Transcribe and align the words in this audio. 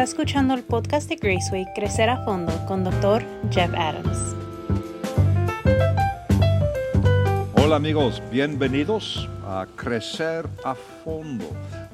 Está 0.00 0.12
escuchando 0.12 0.54
el 0.54 0.62
podcast 0.62 1.10
de 1.10 1.16
Graceway 1.16 1.66
Crecer 1.74 2.08
a 2.08 2.24
Fondo 2.24 2.50
con 2.66 2.84
Dr. 2.84 3.22
Jeff 3.50 3.70
Adams. 3.74 4.34
Hola 7.62 7.76
amigos, 7.76 8.22
bienvenidos 8.30 9.28
a 9.44 9.66
Crecer 9.76 10.48
a 10.64 10.74
Fondo, 10.74 11.44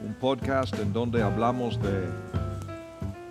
un 0.05 0.15
podcast 0.21 0.79
en 0.79 0.93
donde 0.93 1.21
hablamos 1.21 1.83
de, 1.83 2.05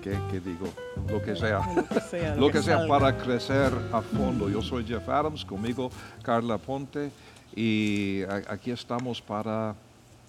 ¿qué, 0.02 0.20
qué 0.30 0.42
digo? 0.42 0.68
Lo 1.08 1.24
que 1.24 1.38
sea, 1.38 1.62
Lo 1.74 1.88
que 1.88 2.02
sea, 2.02 2.36
lo 2.36 2.52
que 2.52 2.62
sea 2.62 2.86
para 2.86 3.18
crecer 3.18 3.72
a 3.94 4.02
fondo. 4.02 4.50
Yo 4.50 4.62
soy 4.62 4.84
Jeff 4.84 5.08
Adams, 5.08 5.46
conmigo 5.46 5.90
Carla 6.22 6.58
Ponte 6.58 7.12
y 7.56 8.24
aquí 8.50 8.72
estamos 8.72 9.22
para 9.22 9.74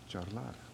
charlar. 0.08 0.65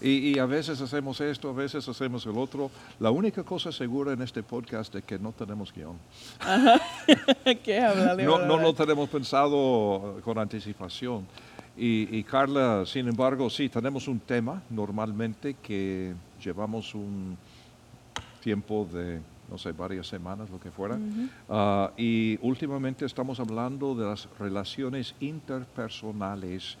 Y, 0.00 0.30
y 0.30 0.38
a 0.38 0.46
veces 0.46 0.80
hacemos 0.80 1.20
esto, 1.20 1.50
a 1.50 1.52
veces 1.52 1.88
hacemos 1.88 2.24
el 2.26 2.36
otro. 2.36 2.70
La 3.00 3.10
única 3.10 3.42
cosa 3.42 3.72
segura 3.72 4.12
en 4.12 4.22
este 4.22 4.42
podcast 4.42 4.94
es 4.94 5.04
que 5.04 5.18
no 5.18 5.32
tenemos 5.32 5.72
guion. 5.72 5.96
¿Qué 7.64 7.80
habla 7.80 8.14
de 8.14 8.24
No, 8.24 8.38
no 8.38 8.58
lo 8.58 8.74
tenemos 8.74 9.08
pensado 9.08 10.20
con 10.22 10.38
anticipación. 10.38 11.26
Y, 11.76 12.16
y 12.16 12.24
Carla, 12.24 12.84
sin 12.86 13.08
embargo, 13.08 13.48
sí, 13.48 13.68
tenemos 13.68 14.08
un 14.08 14.18
tema 14.20 14.62
normalmente 14.70 15.54
que 15.54 16.14
llevamos 16.42 16.94
un 16.94 17.36
tiempo 18.40 18.88
de, 18.92 19.20
no 19.50 19.58
sé, 19.58 19.72
varias 19.72 20.06
semanas, 20.06 20.50
lo 20.50 20.58
que 20.58 20.70
fuera. 20.70 20.98
Ah, 21.48 21.90
y 21.96 22.38
últimamente 22.42 23.04
estamos 23.04 23.40
hablando 23.40 23.94
de 23.94 24.06
las 24.06 24.28
relaciones 24.38 25.14
interpersonales. 25.20 26.76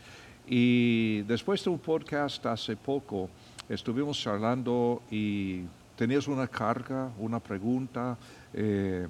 Y 0.48 1.22
después 1.22 1.62
de 1.64 1.70
un 1.70 1.78
podcast 1.78 2.44
hace 2.46 2.74
poco, 2.76 3.28
estuvimos 3.68 4.18
charlando 4.18 5.02
y 5.10 5.62
tenías 5.96 6.26
una 6.28 6.46
carga, 6.46 7.10
una 7.18 7.38
pregunta. 7.40 8.16
eh, 8.54 9.06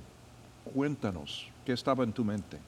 cuéntanos, 0.74 1.46
¿qué 1.64 1.72
estaba 1.72 2.04
en 2.04 2.12
tu 2.12 2.24
mente? 2.24 2.58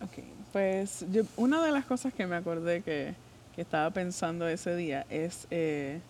Ok, 0.00 0.24
pues 0.52 1.04
yo, 1.12 1.22
una 1.36 1.62
de 1.62 1.70
las 1.72 1.84
cosas 1.84 2.14
que 2.14 2.26
me 2.26 2.36
acordé 2.36 2.80
que, 2.82 3.14
que 3.54 3.60
estaba 3.62 3.90
pensando 3.90 4.46
ese 4.48 4.74
día 4.76 5.04
es, 5.10 5.46
eh, 5.50 6.00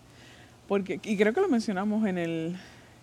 porque, 0.67 0.99
y 1.03 1.17
creo 1.17 1.33
que 1.33 1.41
lo 1.41 1.49
mencionamos 1.49 2.05
en 2.07 2.17
el, 2.17 2.55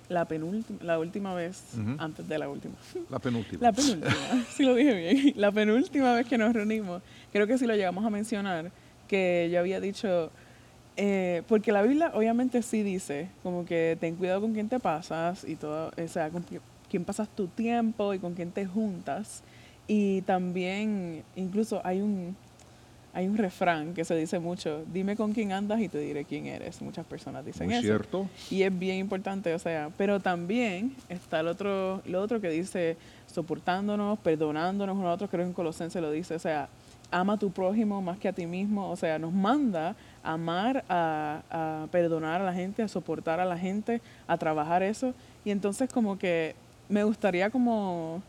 la 0.09 0.25
penúltima, 0.25 0.79
la 0.85 0.99
última 0.99 1.35
vez, 1.35 1.65
antes 1.99 2.27
de 2.29 2.39
la 2.39 2.49
última, 2.49 2.77
La 3.11 3.19
penúltima. 3.19 3.61
la 3.61 3.73
penúltima, 3.73 4.15
si 4.57 4.63
lo 4.63 4.75
dije 4.77 4.95
bien, 4.95 5.33
la 5.37 5.51
penúltima 5.53 6.15
vez 6.15 6.27
que 6.27 6.39
nos 6.39 6.53
reunimos, 6.55 7.03
creo 7.37 7.47
que 7.47 7.59
sí 7.59 7.67
lo 7.67 7.75
llegamos 7.75 8.05
a 8.05 8.11
mencionar, 8.11 8.71
que 9.09 9.49
yo 9.53 9.61
había 9.61 9.81
dicho, 9.81 10.31
eh, 10.97 11.43
porque 11.49 11.71
la 11.73 11.83
Biblia 11.83 12.11
obviamente 12.15 12.63
sí 12.63 12.83
dice, 12.83 13.29
como 13.43 13.65
que 13.65 13.97
ten 14.01 14.17
cuidado 14.17 14.41
con 14.41 14.53
quién 14.55 14.69
te 14.69 14.81
pasas 14.81 15.45
y 15.45 15.57
todo, 15.57 15.91
o 15.97 16.09
sea, 16.09 16.31
con 16.31 16.45
qui- 16.45 16.61
quién 16.91 17.05
pasas 17.05 17.29
tu 17.29 17.47
tiempo 17.49 18.15
y 18.15 18.19
con 18.19 18.35
quién 18.35 18.51
te 18.51 18.67
juntas. 18.67 19.43
Y 19.89 20.23
también, 20.23 21.23
incluso 21.37 21.81
hay 21.85 22.01
un, 22.01 22.35
hay 23.15 23.27
un 23.29 23.37
refrán 23.37 23.95
que 23.95 24.05
se 24.05 24.17
dice 24.17 24.39
mucho, 24.41 24.85
dime 24.93 25.15
con 25.17 25.33
quién 25.33 25.53
andas 25.53 25.81
y 25.81 25.89
te 25.89 25.99
diré 25.99 26.25
quién 26.25 26.47
eres. 26.47 26.83
Muchas 26.83 27.07
personas 27.07 27.45
dicen 27.47 27.67
Muy 27.67 27.75
eso. 27.77 27.83
cierto. 27.83 28.29
Y 28.51 28.63
es 28.63 28.77
bien 28.79 28.97
importante, 28.97 29.55
o 29.55 29.59
sea, 29.59 29.91
pero 29.97 30.21
también 30.21 30.95
está 31.09 31.41
el 31.41 31.49
otro, 31.49 32.03
lo 32.07 32.21
otro 32.21 32.41
que 32.41 32.49
dice 32.51 32.97
soportándonos, 33.33 34.19
perdonándonos 34.19 34.97
uno 34.97 35.09
a 35.09 35.13
otro, 35.13 35.29
creo 35.29 35.45
que 35.45 35.49
en 35.49 35.53
Colosense 35.55 36.01
lo 36.01 36.11
dice, 36.11 36.35
o 36.35 36.39
sea, 36.39 36.69
ama 37.11 37.35
a 37.35 37.37
tu 37.37 37.51
prójimo 37.51 38.03
más 38.03 38.19
que 38.19 38.29
a 38.29 38.33
ti 38.33 38.47
mismo, 38.47 38.91
o 38.91 38.97
sea, 38.97 39.19
nos 39.19 39.33
manda 39.33 39.95
a 40.23 40.33
amar, 40.33 40.85
a, 40.89 41.41
a 41.51 41.87
perdonar 41.91 42.41
a 42.41 42.45
la 42.45 42.53
gente, 42.53 42.83
a 42.83 42.89
soportar 42.89 43.41
a 43.41 43.45
la 43.45 43.57
gente, 43.57 44.01
a 44.27 44.37
trabajar 44.37 44.83
eso. 44.83 45.15
Y 45.45 45.51
entonces 45.51 45.93
como 45.93 46.19
que 46.19 46.55
me 46.89 47.05
gustaría 47.05 47.51
como 47.51 48.23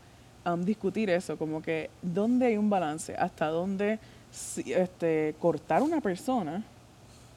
um, 0.46 0.64
discutir 0.64 1.10
eso, 1.10 1.36
como 1.36 1.60
que 1.60 1.90
dónde 2.02 2.46
hay 2.46 2.56
un 2.56 2.70
balance, 2.70 3.14
hasta 3.16 3.48
dónde 3.48 3.98
este, 4.66 5.34
cortar 5.40 5.82
una 5.82 6.00
persona 6.00 6.62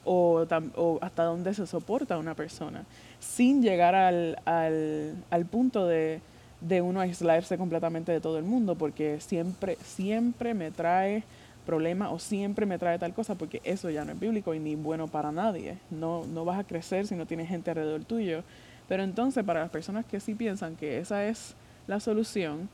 o, 0.04 0.44
o 0.76 0.98
hasta 1.00 1.24
dónde 1.24 1.54
se 1.54 1.66
soporta 1.66 2.18
una 2.18 2.34
persona, 2.34 2.84
sin 3.20 3.62
llegar 3.62 3.94
al, 3.94 4.38
al, 4.44 5.14
al 5.30 5.46
punto 5.46 5.86
de, 5.86 6.20
de 6.60 6.82
uno 6.82 7.00
aislarse 7.00 7.56
completamente 7.56 8.12
de 8.12 8.20
todo 8.20 8.38
el 8.38 8.44
mundo, 8.44 8.74
porque 8.74 9.20
siempre, 9.20 9.76
siempre 9.84 10.54
me 10.54 10.70
trae 10.70 11.24
problemas 11.66 12.10
o 12.12 12.18
siempre 12.18 12.66
me 12.66 12.78
trae 12.78 12.98
tal 12.98 13.14
cosa, 13.14 13.34
porque 13.34 13.60
eso 13.64 13.90
ya 13.90 14.04
no 14.04 14.12
es 14.12 14.20
bíblico 14.20 14.54
y 14.54 14.58
ni 14.58 14.74
bueno 14.74 15.08
para 15.08 15.32
nadie. 15.32 15.78
No, 15.90 16.24
no 16.26 16.44
vas 16.44 16.58
a 16.58 16.64
crecer 16.64 17.06
si 17.06 17.14
no 17.14 17.26
tienes 17.26 17.48
gente 17.48 17.70
alrededor 17.70 18.04
tuyo. 18.04 18.42
Pero 18.88 19.02
entonces, 19.02 19.44
para 19.44 19.60
las 19.60 19.70
personas 19.70 20.04
que 20.04 20.20
sí 20.20 20.34
piensan 20.34 20.76
que 20.76 20.98
esa 20.98 21.26
es 21.26 21.54
la 21.86 22.00
solución, 22.00 22.68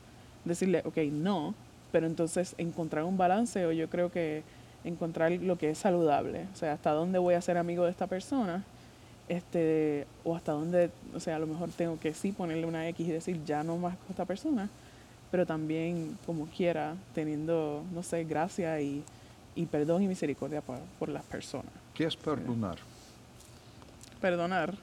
decirle, 0.45 0.81
ok, 0.85 0.97
no, 1.11 1.53
pero 1.91 2.07
entonces 2.07 2.55
encontrar 2.57 3.03
un 3.05 3.17
balance 3.17 3.65
o 3.65 3.71
yo 3.71 3.89
creo 3.89 4.11
que 4.11 4.43
encontrar 4.83 5.31
lo 5.31 5.57
que 5.57 5.71
es 5.71 5.77
saludable, 5.77 6.45
o 6.53 6.55
sea, 6.55 6.73
hasta 6.73 6.91
dónde 6.91 7.19
voy 7.19 7.33
a 7.33 7.41
ser 7.41 7.57
amigo 7.57 7.85
de 7.85 7.91
esta 7.91 8.07
persona, 8.07 8.63
este, 9.27 10.07
o 10.23 10.35
hasta 10.35 10.53
dónde, 10.53 10.89
o 11.13 11.19
sea, 11.19 11.35
a 11.35 11.39
lo 11.39 11.47
mejor 11.47 11.69
tengo 11.69 11.99
que 11.99 12.13
sí 12.13 12.31
ponerle 12.31 12.65
una 12.65 12.87
X 12.89 13.07
y 13.07 13.11
decir 13.11 13.43
ya 13.45 13.63
no 13.63 13.77
más 13.77 13.97
con 13.97 14.09
esta 14.09 14.25
persona, 14.25 14.69
pero 15.31 15.45
también 15.45 16.17
como 16.25 16.45
quiera, 16.47 16.95
teniendo, 17.13 17.83
no 17.93 18.03
sé, 18.03 18.23
gracia 18.23 18.79
y, 18.81 19.03
y 19.55 19.65
perdón 19.65 20.03
y 20.03 20.07
misericordia 20.07 20.61
por, 20.61 20.79
por 20.97 21.09
las 21.09 21.23
personas. 21.23 21.71
¿Qué 21.93 22.05
es 22.05 22.15
perdonar? 22.15 22.77
Perdonar, 24.21 24.73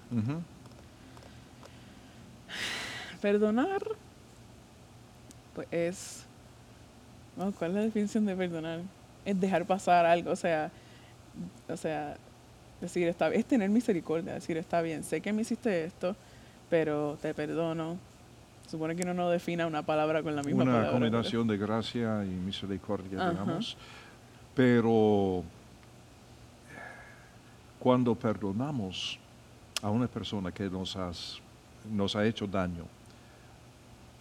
perdonar, 3.21 3.83
pues 5.55 5.69
es, 5.71 6.25
no, 7.37 7.53
¿cuál 7.53 7.73
es 7.73 7.77
la 7.77 7.83
definición 7.83 8.25
de 8.25 8.35
perdonar? 8.35 8.81
Es 9.25 9.39
dejar 9.39 9.67
pasar 9.67 10.07
algo, 10.07 10.31
o 10.31 10.37
sea, 10.37 10.71
o 11.69 11.77
sea, 11.77 12.17
decir, 12.81 13.09
está, 13.09 13.29
es 13.29 13.45
tener 13.45 13.69
misericordia, 13.69 14.35
decir, 14.35 14.57
está 14.57 14.81
bien, 14.81 15.03
sé 15.03 15.21
que 15.21 15.33
me 15.33 15.43
hiciste 15.43 15.85
esto, 15.85 16.17
pero 16.71 17.19
te 17.21 17.35
perdono. 17.35 17.99
Supone 18.67 18.97
que 18.97 19.03
uno 19.05 19.15
no 19.15 19.31
defina 19.31 19.67
una 19.67 19.83
palabra 19.85 20.23
con 20.23 20.35
la 20.35 20.43
misma 20.43 20.63
Una 20.65 20.73
palabra. 20.73 20.91
pero- 20.91 21.01
combinación 21.01 21.47
de 21.47 21.57
gracia 21.57 22.25
y 22.25 22.29
misericordia, 22.29 23.21
Ajá. 23.21 23.31
digamos. 23.31 23.77
Pero 24.55 25.45
cuando 27.79 28.15
perdonamos 28.15 29.19
a 29.83 29.91
una 29.91 30.09
persona 30.09 30.51
que 30.53 30.69
nos, 30.69 30.97
has- 30.97 31.39
nos 31.93 32.17
ha 32.17 32.27
hecho 32.27 32.47
daño, 32.47 32.85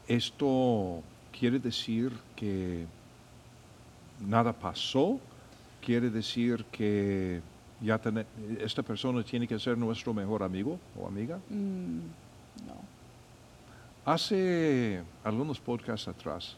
esto 0.07 1.01
quiere 1.37 1.57
decir 1.59 2.11
que 2.35 2.85
nada 4.27 4.53
pasó, 4.53 5.19
quiere 5.81 6.09
decir 6.09 6.65
que 6.71 7.41
ya 7.81 7.97
tene- 7.97 8.25
esta 8.59 8.83
persona 8.83 9.23
tiene 9.23 9.47
que 9.47 9.57
ser 9.59 9.77
nuestro 9.77 10.13
mejor 10.13 10.43
amigo 10.43 10.79
o 10.99 11.07
amiga. 11.07 11.37
Mm, 11.49 11.97
no. 12.67 12.94
Hace 14.05 15.01
algunos 15.23 15.59
podcasts 15.59 16.07
atrás 16.07 16.55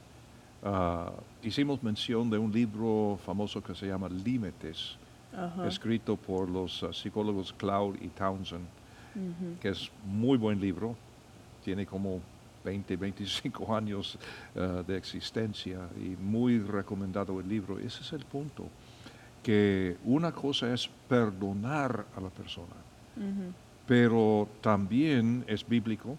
ah, 0.61 1.13
hicimos 1.41 1.81
mención 1.81 2.29
de 2.29 2.37
un 2.37 2.51
libro 2.51 3.17
famoso 3.25 3.63
que 3.63 3.73
se 3.73 3.87
llama 3.87 4.09
Límites, 4.09 4.97
escrito 5.65 6.17
por 6.17 6.49
los 6.49 6.83
ah, 6.83 6.91
psicólogos 6.91 7.53
Cloud 7.53 7.95
y 8.01 8.09
Townsend, 8.09 8.65
que 9.61 9.69
es 9.69 9.89
muy 10.05 10.37
buen 10.37 10.59
libro, 10.59 10.93
tiene 11.63 11.85
como 11.85 12.19
20, 12.65 12.97
25 12.97 13.75
años 13.77 14.19
ah, 14.53 14.83
de 14.85 14.97
existencia 14.97 15.87
y 15.95 16.21
muy 16.21 16.59
recomendado 16.59 17.39
el 17.39 17.47
libro. 17.47 17.79
Ese 17.79 18.01
es 18.01 18.11
el 18.11 18.25
punto, 18.25 18.65
que 19.41 19.95
una 20.03 20.33
cosa 20.33 20.73
es 20.73 20.89
perdonar 21.07 22.07
a 22.13 22.19
la 22.19 22.29
persona, 22.29 22.75
pero 23.87 24.49
también 24.59 25.45
es 25.47 25.65
bíblico 25.65 26.17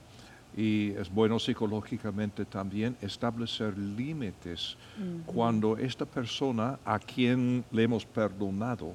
y 0.59 0.91
es 0.99 1.09
bueno 1.09 1.39
psicológicamente 1.39 2.45
también 2.45 2.97
establecer 3.01 3.79
límites 3.79 4.77
cuando 5.25 5.79
esta 5.79 6.05
persona 6.05 6.81
a 6.85 6.99
quien 6.99 7.65
le 7.71 7.85
hemos 7.85 8.05
perdonado 8.05 8.93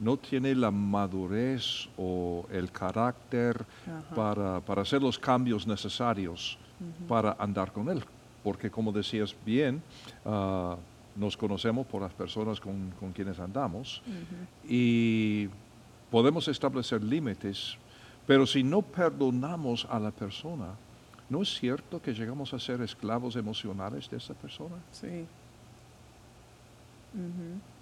no 0.00 0.16
tiene 0.16 0.54
la 0.54 0.70
madurez 0.70 1.86
o 1.98 2.46
el 2.50 2.72
carácter 2.72 3.62
para, 4.16 4.60
para 4.60 4.80
hacer 4.80 5.02
los 5.02 5.18
cambios 5.18 5.66
necesarios 5.66 6.56
para 7.06 7.36
andar 7.38 7.72
con 7.72 7.90
él. 7.90 8.02
Porque 8.42 8.70
como 8.70 8.90
decías 8.90 9.36
bien, 9.44 9.82
ah, 10.24 10.76
nos 11.14 11.36
conocemos 11.36 11.86
por 11.88 12.00
las 12.00 12.14
personas 12.14 12.58
con, 12.58 12.90
con 12.98 13.12
quienes 13.12 13.38
andamos 13.38 14.02
y 14.66 15.46
podemos 16.10 16.48
establecer 16.48 17.04
límites, 17.04 17.76
pero 18.26 18.46
si 18.46 18.62
no 18.62 18.80
perdonamos 18.80 19.86
a 19.90 20.00
la 20.00 20.10
persona, 20.10 20.74
¿no 21.32 21.42
es 21.42 21.48
cierto 21.58 22.00
que 22.02 22.12
llegamos 22.12 22.52
a 22.52 22.58
ser 22.58 22.82
esclavos 22.82 23.36
emocionales 23.36 24.08
de 24.10 24.18
esa 24.18 24.34
persona? 24.34 24.76
Sí. 24.92 25.24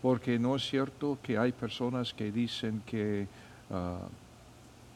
Porque 0.03 0.39
no 0.39 0.57
es 0.57 0.63
cierto 0.69 1.19
que 1.23 1.37
hay 1.37 1.53
personas 1.53 2.13
que 2.15 2.31
dicen 2.33 2.83
que 2.87 3.27
ah, 3.71 3.99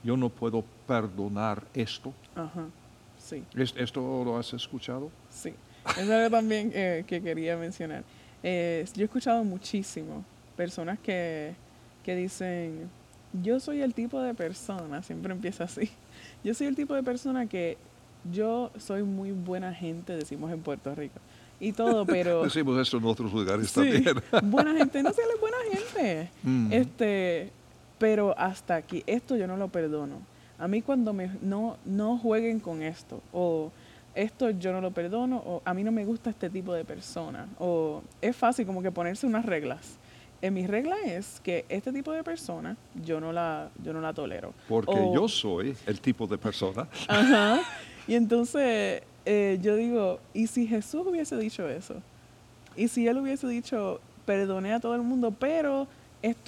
yo 0.03 0.17
no 0.17 0.29
puedo 0.29 0.65
perdonar 0.87 1.63
esto. 1.75 2.13
Ajá, 2.35 2.67
sí. 3.19 3.45
¿Es- 3.55 3.75
¿Esto 3.77 4.23
lo 4.25 4.39
has 4.39 4.53
escuchado? 4.53 5.11
Sí, 5.31 5.53
eso 5.93 6.01
es 6.01 6.11
algo 6.11 6.31
también 6.31 6.71
eh, 6.75 7.05
que 7.07 7.21
quería 7.23 7.57
mencionar. 7.57 8.03
Eh, 8.43 8.85
yo 8.95 9.03
he 9.03 9.05
escuchado 9.05 9.43
muchísimo 9.45 10.25
personas 10.57 10.99
que, 11.01 11.55
que 12.05 12.15
dicen, 12.17 12.89
yo 13.43 13.59
soy 13.61 13.83
el 13.83 13.95
tipo 13.95 14.21
de 14.21 14.35
persona, 14.35 15.03
siempre 15.03 15.33
empieza 15.33 15.65
así, 15.65 15.91
yo 16.45 16.55
soy 16.55 16.67
el 16.69 16.77
tipo 16.77 16.95
de 16.95 17.03
persona 17.03 17.47
que 17.47 17.79
yo 18.33 18.71
soy 18.79 19.03
muy 19.03 19.33
buena 19.33 19.73
gente, 19.75 20.15
decimos 20.17 20.53
en 20.53 20.61
Puerto 20.61 20.95
Rico, 20.95 21.19
y 21.61 21.73
todo, 21.73 22.05
pero... 22.07 22.43
Decimos 22.45 22.79
esto 22.81 22.97
en 22.99 23.05
otros 23.05 23.33
lugares 23.33 23.69
Sí, 23.71 23.75
también. 23.75 24.05
buena 24.51 24.75
gente, 24.77 25.03
no 25.03 25.13
sé, 25.13 25.23
él 25.23 25.29
es 25.35 25.41
buena 25.41 25.57
gente. 25.73 26.31
Mm. 26.43 26.73
Este, 26.73 27.51
pero 27.99 28.35
hasta 28.39 28.75
aquí, 28.77 29.03
esto 29.07 29.37
yo 29.37 29.47
no 29.47 29.57
lo 29.57 29.69
perdono. 29.69 30.17
A 30.59 30.69
mí 30.69 30.83
cuando 30.83 31.13
me 31.13 31.31
no 31.43 31.77
no 31.85 32.17
jueguen 32.17 32.61
con 32.61 32.81
esto 32.83 33.21
o 33.33 33.73
esto 34.15 34.51
yo 34.51 34.73
no 34.73 34.81
lo 34.81 34.93
perdono 34.93 35.39
o 35.45 35.63
a 35.65 35.75
mí 35.75 35.83
no 35.83 35.91
me 35.91 36.05
gusta 36.05 36.31
este 36.31 36.49
tipo 36.49 36.73
de 36.73 36.85
persona 36.85 37.49
o 37.59 38.03
es 38.21 38.37
fácil 38.37 38.65
como 38.65 38.81
que 38.81 38.93
ponerse 38.93 39.27
unas 39.27 39.45
reglas. 39.45 39.97
En 40.43 40.55
mi 40.55 40.67
regla 40.69 40.95
es 41.07 41.41
que 41.43 41.65
este 41.69 41.93
tipo 41.93 42.13
de 42.13 42.23
persona 42.23 42.77
yo 43.05 43.19
no 43.21 43.33
la 43.33 43.69
yo 43.83 43.93
no 43.93 44.01
la 44.01 44.13
tolero. 44.13 44.55
Porque 44.69 44.93
O- 44.93 45.13
yo 45.15 45.27
soy 45.27 45.77
el 45.87 46.01
tipo 46.01 46.27
de 46.29 46.39
persona. 46.39 46.87
Ajá. 47.09 47.61
Y 48.07 48.15
entonces 48.15 49.03
eh, 49.25 49.59
yo 49.63 49.77
digo, 49.77 50.21
¿y 50.35 50.47
si 50.47 50.67
Jesús 50.67 51.07
hubiese 51.07 51.37
dicho 51.37 51.69
eso? 51.69 51.95
¿Y 52.77 52.89
si 52.89 53.07
él 53.07 53.19
hubiese 53.19 53.47
dicho, 53.49 54.01
perdoné 54.27 54.73
a 54.73 54.81
todo 54.81 54.95
el 54.95 55.03
mundo, 55.03 55.31
pero 55.31 55.87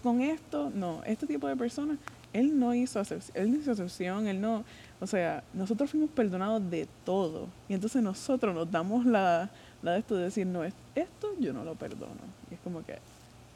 con 0.02 0.20
esto, 0.22 0.70
no, 0.74 1.02
este 1.04 1.26
tipo 1.26 1.46
de 1.46 1.56
personas, 1.56 1.98
él 2.32 2.58
no 2.58 2.74
hizo 2.74 2.98
excepción, 3.00 3.36
él 3.36 3.50
no 3.52 3.58
hizo 3.58 3.70
excepción, 3.72 4.26
él 4.26 4.40
no, 4.40 4.64
o 5.00 5.06
sea, 5.06 5.42
nosotros 5.54 5.90
fuimos 5.90 6.10
perdonados 6.10 6.68
de 6.70 6.86
todo. 7.04 7.46
Y 7.68 7.74
entonces 7.74 8.02
nosotros 8.02 8.54
nos 8.54 8.70
damos 8.70 9.04
la, 9.06 9.50
la 9.82 9.92
de 9.92 9.98
esto 10.00 10.16
de 10.16 10.24
decir, 10.24 10.46
no, 10.46 10.64
es- 10.64 10.74
esto 10.94 11.28
yo 11.38 11.52
no 11.52 11.64
lo 11.64 11.74
perdono. 11.74 12.10
Y 12.50 12.54
es 12.54 12.60
como 12.60 12.84
que, 12.84 12.96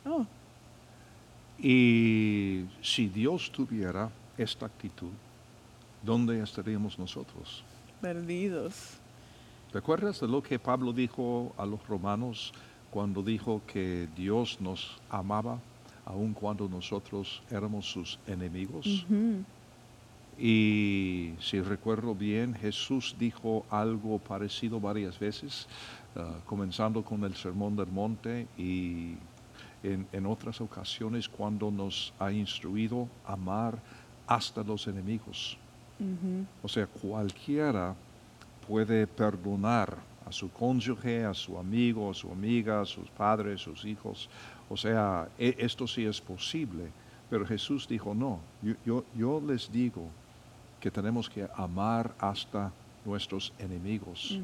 oh, 0.06 0.24
Y 1.58 2.64
si 2.82 3.08
Dios 3.08 3.50
tuviera 3.52 4.10
esta 4.38 4.66
actitud, 4.66 5.10
¿dónde 6.02 6.42
estaríamos 6.42 6.98
nosotros? 6.98 7.62
Perdidos. 8.00 8.98
¿Te 9.72 9.78
acuerdas 9.78 10.20
de 10.20 10.26
lo 10.26 10.42
que 10.42 10.58
Pablo 10.58 10.92
dijo 10.92 11.52
a 11.56 11.64
los 11.64 11.86
romanos 11.86 12.52
cuando 12.90 13.22
dijo 13.22 13.62
que 13.66 14.08
Dios 14.16 14.60
nos 14.60 14.98
amaba 15.08 15.60
aun 16.04 16.34
cuando 16.34 16.68
nosotros 16.68 17.42
éramos 17.50 17.86
sus 17.86 18.18
enemigos? 18.26 19.06
Y 20.38 21.34
si 21.38 21.60
recuerdo 21.60 22.14
bien, 22.14 22.54
Jesús 22.54 23.14
dijo 23.18 23.64
algo 23.70 24.18
parecido 24.18 24.80
varias 24.80 25.18
veces, 25.18 25.68
ah, 26.16 26.40
comenzando 26.46 27.04
con 27.04 27.22
el 27.24 27.34
Sermón 27.36 27.76
del 27.76 27.88
Monte 27.88 28.48
y 28.56 29.14
en, 29.82 30.06
en 30.12 30.26
otras 30.26 30.60
ocasiones 30.60 31.28
cuando 31.28 31.70
nos 31.70 32.12
ha 32.18 32.32
instruido 32.32 33.06
amar 33.26 33.78
hasta 34.26 34.64
los 34.64 34.86
enemigos. 34.86 35.58
O 36.62 36.68
sea, 36.68 36.86
cualquiera 36.86 37.94
puede 38.66 39.06
perdonar 39.06 39.96
a 40.26 40.32
su 40.32 40.50
cónyuge, 40.52 41.24
a 41.24 41.34
su 41.34 41.58
amigo, 41.58 42.10
a 42.10 42.14
su 42.14 42.30
amiga, 42.30 42.80
a 42.82 42.84
sus 42.84 43.08
padres, 43.10 43.60
sus 43.60 43.84
hijos. 43.84 44.28
O 44.68 44.76
sea, 44.76 45.28
e- 45.38 45.56
esto 45.58 45.86
sí 45.86 46.04
es 46.04 46.20
posible. 46.20 46.84
Pero 47.28 47.46
Jesús 47.46 47.86
dijo, 47.88 48.14
no, 48.14 48.40
yo, 48.62 48.74
yo, 48.84 49.04
yo 49.16 49.40
les 49.46 49.70
digo 49.72 50.10
que 50.80 50.90
tenemos 50.90 51.28
que 51.28 51.48
amar 51.54 52.14
hasta 52.18 52.72
nuestros 53.04 53.52
enemigos. 53.58 54.38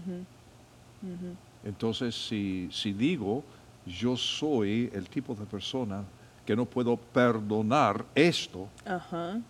Entonces, 1.64 2.14
si, 2.14 2.68
si 2.70 2.92
digo, 2.92 3.42
yo 3.84 4.16
soy 4.16 4.90
el 4.92 5.08
tipo 5.08 5.34
de 5.34 5.44
persona 5.46 6.04
que 6.44 6.54
no 6.54 6.64
puedo 6.64 6.96
perdonar 6.96 8.04
esto, 8.14 8.68
Ajá. 8.84 9.40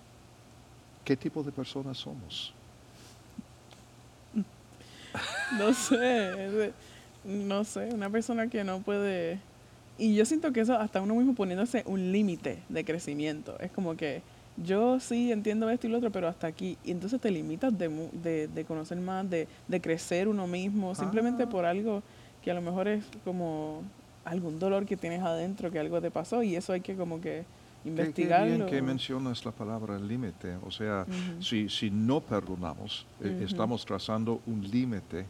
¿Qué 1.07 1.17
tipo 1.17 1.43
de 1.43 1.53
persona 1.53 1.95
somos? 1.95 2.53
No 5.59 5.73
sé, 5.73 6.73
no 7.25 7.65
sé, 7.65 7.89
una 7.95 8.11
persona 8.11 8.49
que 8.49 8.63
no 8.65 8.81
puede... 8.81 9.39
Y 9.99 10.15
yo 10.15 10.27
siento 10.27 10.53
que 10.53 10.61
eso 10.61 10.75
hasta 10.77 11.01
uno 11.01 11.15
mismo 11.15 11.35
poniéndose 11.35 11.83
un 11.87 12.13
límite 12.13 12.59
de 12.69 12.85
crecimiento. 12.85 13.59
Es 13.61 13.71
como 13.73 13.97
que 13.97 14.21
yo 14.59 15.01
sí 15.01 15.33
entiendo 15.33 15.71
esto 15.71 15.87
y 15.87 15.91
lo 15.91 15.97
otro, 15.99 16.11
pero 16.11 16.29
hasta 16.29 16.47
aquí. 16.49 16.77
Y 16.85 16.91
entonces 16.91 17.19
te 17.19 17.31
limitas 17.31 17.79
de, 17.79 17.89
mu- 17.89 18.11
de, 18.13 18.47
de 18.49 18.65
conocer 18.67 18.99
más, 18.99 19.29
de, 19.31 19.49
de 19.69 19.81
crecer 19.81 20.29
uno 20.29 20.47
mismo, 20.47 20.95
simplemente 20.95 21.45
Ah. 21.45 21.49
por 21.49 21.65
algo 21.65 22.03
que 22.45 22.51
a 22.51 22.55
lo 22.55 22.61
mejor 22.61 22.89
es 22.89 23.03
como 23.25 23.83
algún 24.27 24.59
dolor 24.59 24.85
que 24.85 24.99
tienes 24.99 25.23
adentro, 25.23 25.71
que 25.71 25.79
algo 25.79 25.99
te 26.03 26.11
pasó 26.11 26.43
y 26.43 26.57
eso 26.57 26.75
hay 26.75 26.83
que 26.83 26.95
como 26.95 27.23
que 27.23 27.45
Qué- 27.87 27.93
Qué, 27.95 28.03
investigarlo. 28.03 28.47
bien 28.57 28.67
que 28.67 28.83
mencionas 28.83 29.45
la 29.45 29.53
palabra 29.53 29.99
límite. 29.99 30.57
O 30.63 30.71
sea, 30.71 31.07
Ujú. 31.09 31.43
si, 31.43 31.69
si 31.69 31.91
no 31.91 32.21
perdonamos, 32.21 33.07
eh, 33.21 33.33
Ujú. 33.37 33.45
estamos 33.45 33.85
trazando 33.85 34.43
un 34.47 34.61
límite 34.69 35.27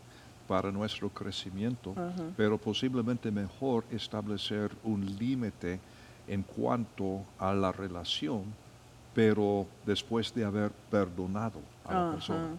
para 0.46 0.70
nuestro 0.72 1.10
crecimiento, 1.10 1.92
Ajá. 1.96 2.32
pero 2.36 2.56
posiblemente 2.58 3.30
mejor 3.30 3.84
establecer 3.90 4.70
un 4.84 5.04
límite 5.18 5.80
en 6.26 6.42
cuanto 6.44 7.26
a 7.38 7.52
la 7.52 7.72
relación, 7.72 8.54
pero 9.12 9.66
después 9.84 10.32
de 10.34 10.44
haber 10.44 10.70
perdonado 10.90 11.60
a 11.84 11.94
la 11.94 12.10
persona. 12.12 12.56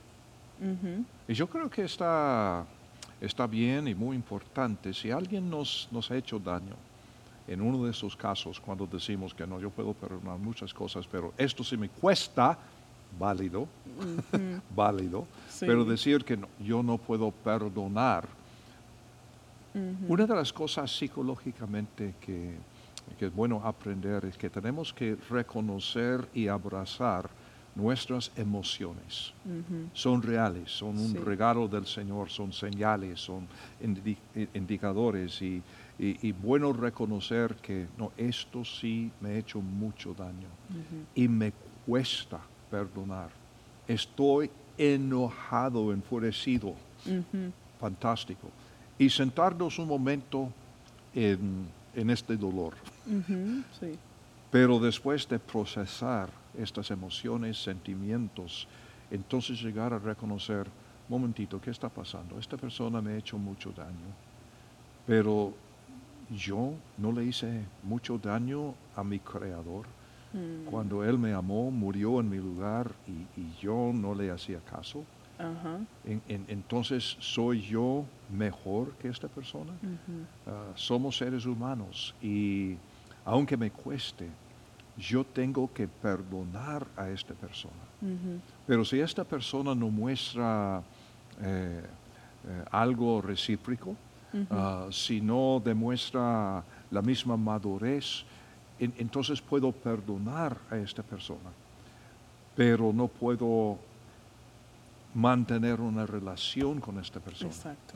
Y 1.27 1.33
yo 1.33 1.47
creo 1.47 1.69
que 1.69 1.83
está, 1.83 2.65
está 3.19 3.47
bien 3.47 3.87
y 3.87 3.95
muy 3.95 4.15
importante. 4.15 4.93
Si 4.93 5.11
alguien 5.11 5.49
nos, 5.49 5.87
nos 5.91 6.09
ha 6.11 6.17
hecho 6.17 6.39
daño, 6.39 6.75
en 7.47 7.61
uno 7.61 7.85
de 7.85 7.91
esos 7.91 8.15
casos, 8.15 8.59
cuando 8.59 8.85
decimos 8.85 9.33
que 9.33 9.47
no, 9.47 9.59
yo 9.59 9.69
puedo 9.69 9.93
perdonar 9.93 10.37
muchas 10.37 10.73
cosas, 10.73 11.07
pero 11.07 11.33
esto 11.37 11.63
sí 11.63 11.77
me 11.77 11.89
cuesta, 11.89 12.57
válido, 13.17 13.67
válido, 14.75 15.25
Sí. 15.49 15.65
pero 15.65 15.85
decir 15.85 16.23
que 16.25 16.35
no, 16.37 16.47
yo 16.59 16.83
no 16.83 16.97
puedo 16.97 17.31
perdonar. 17.31 18.27
Una 20.07 20.25
de 20.25 20.33
las 20.35 20.51
cosas 20.51 20.91
psicológicamente 20.95 22.15
que, 22.19 22.55
que 23.17 23.25
es 23.27 23.33
bueno 23.35 23.61
aprender 23.63 24.25
es 24.25 24.35
que 24.37 24.49
tenemos 24.49 24.91
que 24.91 25.15
reconocer 25.29 26.27
y 26.33 26.47
abrazar 26.47 27.29
nuestras 27.75 28.31
emociones 28.35 29.33
son 29.93 30.23
reales, 30.23 30.71
son 30.71 30.97
un 30.97 31.11
Sí. 31.11 31.17
regalo 31.19 31.67
del 31.67 31.85
Señor, 31.85 32.29
son 32.29 32.51
señales, 32.51 33.19
son 33.19 33.47
indi- 33.83 34.17
eh, 34.35 34.47
indicadores 34.55 35.39
y, 35.43 35.61
y- 35.99 36.27
y 36.27 36.31
bueno 36.31 36.73
reconocer 36.73 37.55
que 37.55 37.87
no, 37.97 38.11
esto 38.17 38.63
sí 38.63 39.11
me 39.19 39.29
ha 39.29 39.37
hecho 39.37 39.61
mucho 39.61 40.13
daño 40.13 40.49
y 41.15 41.27
me 41.27 41.51
cuesta 41.85 42.47
perdonar. 42.69 43.31
Estoy 43.87 44.51
enojado, 44.77 45.91
enfurecido, 45.91 46.75
fantástico. 47.79 48.51
Y 48.97 49.09
sentarnos 49.09 49.79
un 49.79 49.87
momento 49.87 50.53
en, 51.13 51.71
en 51.93 52.09
este 52.09 52.35
dolor. 52.37 52.75
Sí. 53.79 53.99
Pero 54.49 54.79
después 54.79 55.27
de 55.27 55.39
procesar 55.39 56.29
estas 56.53 56.89
emociones, 56.91 57.61
sentimientos, 57.61 58.67
entonces 59.09 59.61
llegar 59.61 59.93
a 59.93 59.99
reconocer, 59.99 60.69
momentito, 61.07 61.59
¿qué 61.61 61.69
está 61.71 61.89
pasando? 61.89 62.37
Esta 62.39 62.57
persona 62.57 63.01
me 63.01 63.11
ha 63.13 63.17
hecho 63.17 63.37
mucho 63.37 63.71
daño, 63.71 64.13
pero 65.05 65.57
yo 66.29 66.73
no 66.97 67.11
le 67.11 67.25
hice 67.25 67.65
mucho 67.83 68.17
daño 68.17 68.73
a 68.95 69.03
mi 69.03 69.19
creador. 69.19 69.85
Mm, 70.33 70.65
Cuando 70.69 71.03
Él 71.03 71.17
me 71.17 71.33
amó, 71.33 71.71
murió 71.71 72.19
en 72.19 72.29
mi 72.29 72.37
lugar 72.37 72.91
y, 73.07 73.11
y 73.39 73.53
yo 73.61 73.91
no 73.93 74.13
le 74.13 74.29
hacía 74.31 74.59
caso. 74.61 75.05
Ajá. 75.37 75.79
En- 76.03 76.21
en- 76.27 76.45
entonces, 76.49 77.15
¿soy 77.19 77.61
yo 77.61 78.05
mejor 78.29 78.95
que 78.97 79.07
esta 79.09 79.27
persona? 79.27 79.73
Ah, 80.45 80.71
somos 80.75 81.17
seres 81.17 81.45
humanos 81.45 82.15
y 82.21 82.77
aunque 83.25 83.55
me 83.57 83.71
cueste, 83.71 84.29
yo 84.95 85.23
tengo 85.25 85.71
que 85.73 85.87
perdonar 85.87 86.87
a 86.95 87.09
esta 87.09 87.33
persona. 87.33 87.83
Pero 88.65 88.83
si 88.85 88.99
esta 88.99 89.23
persona 89.23 89.75
no 89.75 89.89
muestra 89.89 90.83
eh, 91.41 91.83
eh, 92.45 92.63
algo 92.71 93.21
recíproco, 93.21 93.95
Ah, 94.51 94.87
si 94.91 95.19
no 95.21 95.61
demuestra 95.63 96.63
la 96.91 97.01
misma 97.01 97.37
madurez, 97.37 98.23
en- 98.79 98.93
entonces 98.97 99.41
puedo 99.41 99.71
perdonar 99.71 100.57
a 100.69 100.77
esta 100.77 101.01
persona, 101.01 101.49
pero 102.55 102.91
no 102.93 103.07
puedo 103.07 103.77
mantener 105.13 105.79
una 105.81 106.05
relación 106.05 106.79
con 106.79 106.99
esta 106.99 107.19
persona. 107.19 107.49
Exacto. 107.51 107.95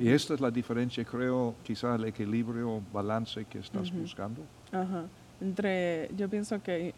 Y 0.00 0.10
esta 0.10 0.34
es 0.34 0.40
la 0.40 0.50
diferencia, 0.50 1.02
creo, 1.04 1.54
quizá 1.64 1.94
el 1.94 2.04
equilibrio, 2.04 2.82
balance 2.92 3.46
que 3.46 3.58
estás 3.60 3.90
buscando. 3.90 4.42
Ajá. 4.70 5.04
Entre, 5.40 6.10
yo 6.14 6.28
pienso 6.28 6.62
que 6.62 6.92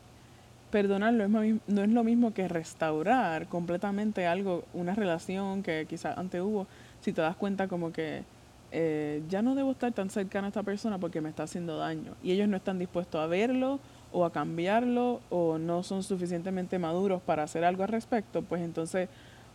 perdonarlo 0.72 1.22
es 1.24 1.30
ma- 1.30 1.60
no 1.68 1.82
es 1.82 1.88
lo 1.90 2.02
mismo 2.02 2.34
que 2.34 2.48
restaurar 2.48 3.46
completamente 3.48 4.26
algo, 4.26 4.64
una 4.74 4.94
relación 4.94 5.62
que 5.62 5.86
quizás 5.88 6.18
antes 6.18 6.40
hubo, 6.40 6.66
si 7.00 7.12
te 7.12 7.20
das 7.22 7.36
cuenta 7.36 7.68
como 7.68 7.92
que 7.92 8.24
eh, 8.72 9.22
ya 9.28 9.42
no 9.42 9.54
debo 9.54 9.72
estar 9.72 9.92
tan 9.92 10.10
cercano 10.10 10.46
a 10.46 10.48
esta 10.48 10.62
persona 10.62 10.98
porque 10.98 11.20
me 11.20 11.28
está 11.28 11.44
haciendo 11.44 11.76
daño. 11.76 12.14
Y 12.22 12.32
ellos 12.32 12.48
no 12.48 12.56
están 12.56 12.78
dispuestos 12.78 13.20
a 13.20 13.26
verlo 13.26 13.80
o 14.12 14.24
a 14.24 14.32
cambiarlo 14.32 15.20
o 15.30 15.58
no 15.58 15.82
son 15.82 16.02
suficientemente 16.02 16.78
maduros 16.78 17.22
para 17.22 17.42
hacer 17.42 17.64
algo 17.64 17.82
al 17.82 17.88
respecto, 17.88 18.42
pues 18.42 18.62
entonces 18.62 19.08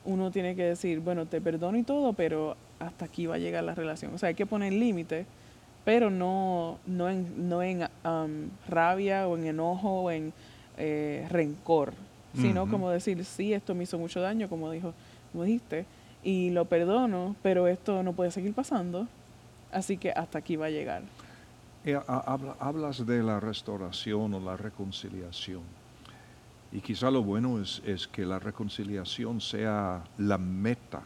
uno 0.06 0.32
tiene 0.32 0.56
que 0.56 0.64
decir, 0.64 1.00
bueno, 1.00 1.26
te 1.26 1.42
perdono 1.42 1.78
y 1.78 1.84
todo, 1.84 2.14
pero 2.14 2.56
hasta 2.80 3.06
aquí 3.06 3.26
va 3.26 3.36
a 3.36 3.40
llegar 3.40 3.64
la 3.64 3.74
relación. 3.74 4.14
O 4.14 4.18
sea, 4.18 4.30
hay 4.30 4.36
que 4.36 4.46
poner 4.46 4.72
límites, 4.72 5.26
pero 5.84 6.10
no, 6.10 6.78
no 6.86 7.10
en, 7.10 7.50
no 7.50 7.64
en 7.64 7.84
um, 8.04 8.50
rabia 8.68 9.28
o 9.28 9.38
en 9.38 9.46
enojo 9.46 10.04
o 10.04 10.12
en 10.12 10.32
eh, 10.78 11.28
rencor, 11.30 11.94
sino 12.34 12.70
como 12.70 12.90
decir, 12.90 13.24
sí, 13.24 13.54
esto 13.54 13.74
me 13.74 13.84
hizo 13.84 13.98
mucho 13.98 14.20
daño, 14.20 14.50
como 14.50 14.70
dijo, 14.70 14.94
como 15.32 15.46
dijiste, 15.46 15.86
y 16.26 16.50
lo 16.50 16.66
perdono, 16.66 17.36
pero 17.44 17.68
esto 17.68 18.02
no 18.02 18.12
puede 18.14 18.32
seguir 18.32 18.54
pasando, 18.54 19.08
así 19.72 19.96
que 19.98 20.10
hasta 20.12 20.40
aquí 20.40 20.56
va 20.56 20.66
a 20.66 20.70
llegar. 20.72 21.04
Eh, 21.86 21.96
ha- 21.96 22.24
habla- 22.26 22.56
hablas 22.60 23.06
de 23.06 23.22
la 23.22 23.40
restauración 23.40 24.34
o 24.34 24.40
la 24.40 24.58
reconciliación. 24.58 25.62
Y 26.72 26.82
quizá 26.82 27.12
lo 27.12 27.22
bueno 27.22 27.62
es, 27.62 27.80
es 27.86 28.08
que 28.08 28.26
la 28.26 28.40
reconciliación 28.40 29.40
sea 29.40 30.04
la 30.18 30.38
meta, 30.40 31.04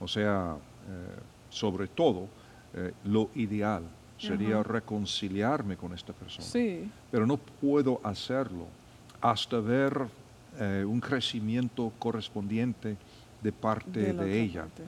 o 0.00 0.08
sea, 0.08 0.56
eh, 0.88 1.20
sobre 1.48 1.86
todo, 1.86 2.26
eh, 2.74 2.92
lo 3.04 3.30
ideal 3.36 3.84
sería 4.18 4.56
Ajá. 4.56 4.64
reconciliarme 4.64 5.76
con 5.76 5.94
esta 5.94 6.12
persona. 6.12 6.44
Sí, 6.46 6.90
Pero 7.12 7.24
no 7.24 7.36
puedo 7.36 8.00
hacerlo 8.02 8.66
hasta 9.20 9.60
ver 9.60 10.06
eh, 10.58 10.84
un 10.86 10.98
crecimiento 11.00 11.92
correspondiente 12.00 12.96
de 13.42 13.52
parte 13.52 14.12
de, 14.12 14.40
ella. 14.40 14.62
parte. 14.62 14.84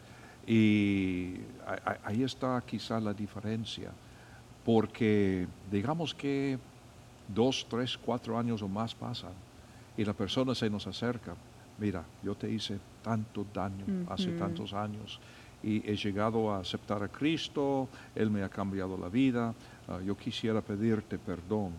Y 0.46 1.36
ahí 2.04 2.22
está 2.22 2.60
quizá 2.66 3.00
la 3.00 3.14
diferencia, 3.14 3.90
porque 4.64 5.46
digamos 5.70 6.14
que 6.14 6.58
dos, 7.28 7.66
tres, 7.68 7.96
cuatro 7.96 8.38
años 8.38 8.62
o 8.62 8.68
más 8.68 8.94
pasan 8.94 9.32
y 9.96 10.04
la 10.04 10.12
persona 10.12 10.54
se 10.54 10.68
nos 10.68 10.86
acerca, 10.86 11.34
mira, 11.78 12.04
yo 12.22 12.34
te 12.34 12.50
hice 12.50 12.78
tanto 13.02 13.46
daño 13.52 13.84
hace 14.08 14.32
tantos 14.32 14.72
años 14.72 15.20
y 15.62 15.88
he 15.88 15.96
llegado 15.96 16.52
a 16.52 16.58
aceptar 16.58 17.02
a 17.02 17.08
Cristo, 17.08 17.88
Él 18.14 18.30
me 18.30 18.42
ha 18.42 18.48
cambiado 18.48 18.96
la 18.98 19.08
vida, 19.08 19.54
ah, 19.88 20.00
yo 20.04 20.16
quisiera 20.16 20.60
pedirte 20.60 21.18
perdón. 21.18 21.72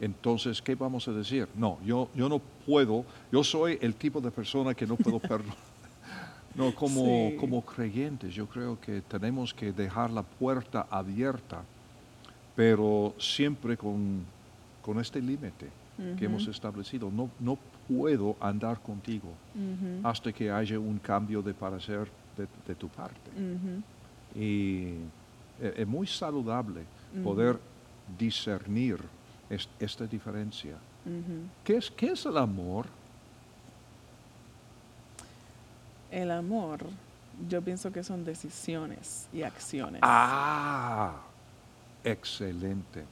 Entonces, 0.00 0.60
¿qué 0.60 0.74
vamos 0.74 1.06
a 1.06 1.12
decir? 1.12 1.48
No, 1.54 1.78
yo, 1.84 2.08
yo 2.14 2.28
no 2.28 2.40
puedo, 2.40 3.04
yo 3.30 3.44
soy 3.44 3.78
el 3.80 3.94
tipo 3.94 4.20
de 4.20 4.32
persona 4.32 4.74
que 4.74 4.86
no 4.86 4.96
puedo 4.96 5.18
perdonar. 5.20 5.73
No, 6.54 6.74
como, 6.74 7.04
Sí. 7.30 7.36
como 7.38 7.62
creyentes, 7.62 8.32
yo 8.34 8.46
creo 8.46 8.78
que 8.80 9.00
tenemos 9.02 9.52
que 9.52 9.72
dejar 9.72 10.10
la 10.10 10.22
puerta 10.22 10.86
abierta, 10.90 11.62
pero 12.54 13.14
siempre 13.18 13.76
con, 13.76 14.24
con 14.82 15.00
este 15.00 15.20
límite 15.20 15.68
que 16.18 16.24
hemos 16.24 16.46
establecido. 16.48 17.10
No, 17.10 17.28
no 17.40 17.56
puedo 17.88 18.36
andar 18.40 18.80
contigo 18.80 19.28
hasta 20.02 20.32
que 20.32 20.50
haya 20.50 20.78
un 20.78 20.98
cambio 20.98 21.42
de 21.42 21.54
parecer 21.54 22.08
de, 22.36 22.46
de 22.66 22.74
tu 22.74 22.88
parte. 22.88 23.30
Y 24.34 24.94
e- 25.60 25.74
es 25.76 25.86
muy 25.86 26.06
saludable 26.06 26.82
poder 27.22 27.58
discernir 28.18 28.98
es- 29.50 29.68
esta 29.78 30.06
diferencia. 30.06 30.76
¿Qué 31.62 31.76
es, 31.76 31.90
¿Qué 31.90 32.06
es 32.12 32.26
el 32.26 32.38
amor? 32.38 32.86
El 36.14 36.30
amor, 36.30 36.78
yo 37.48 37.60
pienso 37.60 37.90
que 37.92 38.04
son 38.04 38.24
decisiones 38.24 39.26
y 39.32 39.42
acciones. 39.42 40.00
Ah, 40.04 41.16
excelente. 42.04 43.04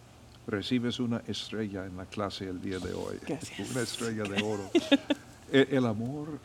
Recibes 0.47 1.01
una 1.01 1.21
estrella 1.27 1.85
en 1.85 1.97
la 1.97 2.07
clase 2.07 2.49
el 2.49 2.61
día 2.63 2.79
de 2.79 2.93
hoy. 2.95 3.19
Gracias. 3.27 3.71
Una 3.71 3.81
estrella 3.83 4.23
de 4.23 4.43
oro. 4.43 4.71
el, 5.53 5.67
el 5.71 5.87
amor, 5.87 6.39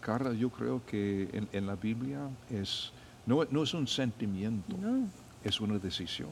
Carla, 0.00 0.32
yo 0.32 0.48
creo 0.48 0.80
que 0.86 1.28
en, 1.32 1.46
en 1.52 1.66
la 1.66 1.76
Biblia 1.76 2.20
es, 2.50 2.90
no, 3.26 3.44
no 3.50 3.62
es 3.62 3.74
un 3.74 3.86
sentimiento, 3.86 4.74
No. 4.78 5.08
es 5.44 5.60
una 5.60 5.78
decisión 5.78 6.30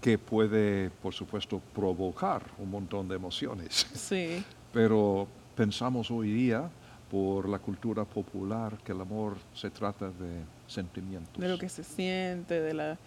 que 0.00 0.18
puede, 0.18 0.90
por 1.02 1.12
supuesto, 1.14 1.60
provocar 1.74 2.42
un 2.58 2.70
montón 2.70 3.08
de 3.08 3.16
emociones. 3.16 3.86
Sí, 3.92 4.42
Pero 4.72 5.26
pensamos 5.56 6.10
hoy 6.12 6.30
día, 6.32 6.70
por 7.10 7.48
la 7.48 7.58
cultura 7.58 8.04
popular, 8.04 8.78
que 8.84 8.92
el 8.92 9.00
amor 9.00 9.36
se 9.52 9.70
trata 9.70 10.06
de 10.06 10.42
sentimientos. 10.66 11.40
de 11.40 11.48
lo 11.48 11.58
que 11.58 11.68
se 11.68 11.82
siente, 11.82 12.60
de 12.60 12.74
la 12.74 12.98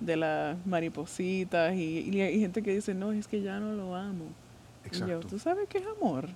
de 0.00 0.16
las 0.16 0.66
maripositas 0.66 1.74
y, 1.74 2.10
y 2.10 2.20
hay 2.20 2.40
gente 2.40 2.62
que 2.62 2.74
dice, 2.74 2.94
no, 2.94 3.12
es 3.12 3.28
que 3.28 3.40
ya 3.40 3.60
no 3.60 3.72
lo 3.72 3.94
amo. 3.94 4.24
Y 4.90 4.98
yo, 4.98 5.04
Exacto. 5.04 5.28
¿tú 5.28 5.38
sabes 5.38 5.68
qué 5.68 5.78
es 5.78 5.84
amor? 6.00 6.28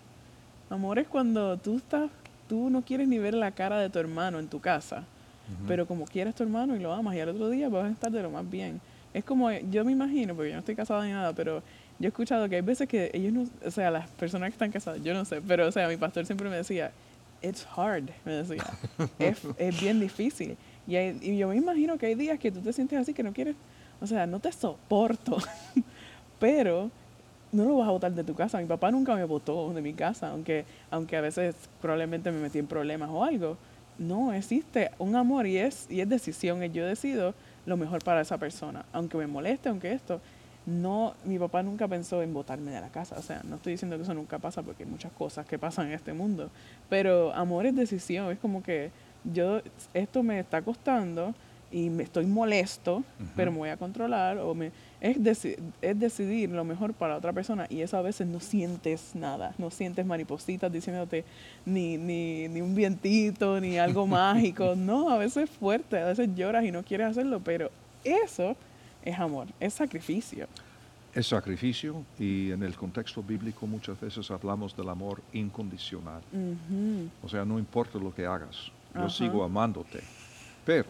Amor 0.70 0.98
es 0.98 1.08
cuando 1.08 1.56
tú 1.56 1.76
estás, 1.76 2.10
tú 2.48 2.70
no 2.70 2.82
quieres 2.82 3.08
ni 3.08 3.18
ver 3.18 3.34
la 3.34 3.50
cara 3.50 3.78
de 3.78 3.90
tu 3.90 3.98
hermano 3.98 4.38
en 4.38 4.48
tu 4.48 4.60
casa, 4.60 5.04
pero 5.68 5.86
como 5.86 6.04
quieres 6.06 6.34
tu 6.34 6.42
hermano 6.42 6.74
y 6.74 6.80
lo 6.80 6.92
amas 6.92 7.14
y 7.14 7.20
al 7.20 7.28
otro 7.28 7.48
día 7.50 7.68
vas 7.68 7.84
a 7.84 7.90
estar 7.90 8.10
de 8.10 8.22
lo 8.22 8.30
más 8.30 8.48
bien. 8.48 8.80
Es 9.14 9.24
como, 9.24 9.50
yo 9.50 9.84
me 9.84 9.92
imagino, 9.92 10.34
porque 10.34 10.50
yo 10.50 10.54
no 10.54 10.60
estoy 10.60 10.74
casada 10.74 11.04
ni 11.04 11.12
nada, 11.12 11.32
pero 11.32 11.62
yo 11.98 12.06
he 12.06 12.08
escuchado 12.08 12.48
que 12.48 12.56
hay 12.56 12.62
veces 12.62 12.88
que 12.88 13.10
ellos 13.14 13.32
no, 13.32 13.46
o 13.64 13.70
sea, 13.70 13.90
las 13.90 14.08
personas 14.10 14.50
que 14.50 14.54
están 14.54 14.72
casadas, 14.72 15.02
yo 15.02 15.14
no 15.14 15.24
sé, 15.24 15.40
pero 15.40 15.68
o 15.68 15.72
sea, 15.72 15.88
mi 15.88 15.96
pastor 15.96 16.26
siempre 16.26 16.50
me 16.50 16.56
decía, 16.56 16.92
it's 17.42 17.66
hard, 17.76 18.10
me 18.24 18.32
decía, 18.32 18.64
es, 19.18 19.38
es 19.58 19.80
bien 19.80 20.00
difícil. 20.00 20.56
Y, 20.86 20.96
hay- 20.96 21.18
y 21.20 21.36
yo 21.36 21.48
me 21.48 21.56
imagino 21.56 21.98
que 21.98 22.06
hay 22.06 22.14
días 22.14 22.38
que 22.38 22.50
tú 22.52 22.60
te 22.60 22.72
sientes 22.72 22.98
así 22.98 23.12
que 23.14 23.22
no 23.22 23.32
quieres, 23.32 23.56
o 24.00 24.06
sea, 24.06 24.26
no 24.26 24.38
te 24.40 24.52
soporto, 24.52 25.38
pero 26.38 26.90
no 27.52 27.64
lo 27.64 27.76
vas 27.78 27.88
a 27.88 27.92
botar 27.92 28.12
de 28.12 28.24
tu 28.24 28.34
casa. 28.34 28.58
Mi 28.58 28.66
papá 28.66 28.90
nunca 28.90 29.14
me 29.14 29.24
botó 29.24 29.72
de 29.72 29.80
mi 29.80 29.94
casa, 29.94 30.30
aunque, 30.30 30.64
aunque 30.90 31.16
a 31.16 31.20
veces 31.20 31.54
probablemente 31.80 32.30
me 32.30 32.38
metí 32.40 32.58
en 32.58 32.66
problemas 32.66 33.08
o 33.10 33.24
algo. 33.24 33.56
No, 33.98 34.32
existe 34.34 34.90
un 34.98 35.16
amor 35.16 35.46
y 35.46 35.56
es, 35.56 35.86
y 35.88 36.00
es 36.02 36.08
decisión. 36.08 36.62
y 36.62 36.70
Yo 36.70 36.84
decido 36.84 37.34
lo 37.64 37.76
mejor 37.78 38.04
para 38.04 38.20
esa 38.20 38.36
persona. 38.36 38.84
Aunque 38.92 39.16
me 39.16 39.26
moleste, 39.26 39.70
aunque 39.70 39.92
esto. 39.92 40.20
No, 40.66 41.14
mi 41.24 41.38
papá 41.38 41.62
nunca 41.62 41.86
pensó 41.86 42.22
en 42.22 42.34
botarme 42.34 42.72
de 42.72 42.80
la 42.80 42.88
casa. 42.88 43.16
O 43.18 43.22
sea, 43.22 43.40
no 43.44 43.56
estoy 43.56 43.72
diciendo 43.74 43.96
que 43.96 44.02
eso 44.02 44.14
nunca 44.14 44.38
pasa 44.38 44.62
porque 44.62 44.82
hay 44.82 44.90
muchas 44.90 45.12
cosas 45.12 45.46
que 45.46 45.58
pasan 45.58 45.86
en 45.86 45.92
este 45.92 46.12
mundo. 46.12 46.50
Pero 46.88 47.32
amor 47.34 47.66
es 47.66 47.76
decisión. 47.76 48.30
Es 48.32 48.38
como 48.40 48.62
que 48.62 48.90
yo, 49.32 49.60
esto 49.94 50.22
me 50.24 50.40
está 50.40 50.62
costando 50.62 51.34
y 51.70 51.90
me 51.90 52.04
estoy 52.04 52.26
molesto, 52.26 53.02
pero 53.34 53.50
me 53.50 53.58
voy 53.58 53.68
a 53.70 53.76
controlar 53.76 54.38
o 54.38 54.54
me 54.54 54.70
es, 55.00 55.18
deci- 55.18 55.56
es 55.82 55.98
decidir 55.98 56.48
lo 56.50 56.64
mejor 56.64 56.94
para 56.94 57.16
otra 57.16 57.32
persona 57.32 57.66
y 57.68 57.80
eso 57.80 57.96
a 57.96 58.02
veces 58.02 58.26
no 58.28 58.38
sientes 58.38 59.10
nada, 59.14 59.52
no 59.58 59.70
sientes 59.72 60.06
maripositas 60.06 60.72
diciéndote 60.72 61.24
ni, 61.64 61.96
ni, 61.96 62.46
ni 62.48 62.60
un 62.60 62.74
vientito, 62.76 63.60
ni 63.60 63.78
algo 63.78 64.06
mágico, 64.06 64.74
no, 64.76 65.10
a 65.10 65.18
veces 65.18 65.44
es 65.44 65.50
fuerte, 65.50 65.98
a 65.98 66.06
veces 66.06 66.28
lloras 66.36 66.64
y 66.64 66.70
no 66.70 66.84
quieres 66.84 67.08
hacerlo, 67.08 67.40
pero 67.44 67.70
eso 68.04 68.56
es 69.06 69.18
amor, 69.18 69.46
es 69.60 69.74
sacrificio. 69.74 70.48
Es 71.14 71.28
sacrificio 71.28 72.04
y 72.18 72.50
en 72.50 72.62
el 72.62 72.74
contexto 72.76 73.22
bíblico 73.22 73.66
muchas 73.66 73.98
veces 73.98 74.30
hablamos 74.30 74.76
del 74.76 74.88
amor 74.88 75.22
incondicional. 75.32 76.20
O 77.22 77.28
sea, 77.28 77.44
no 77.44 77.58
importa 77.58 77.98
lo 77.98 78.12
que 78.14 78.26
hagas, 78.26 78.70
yo 78.94 79.08
sigo 79.08 79.42
amándote. 79.42 80.02
Pero 80.64 80.88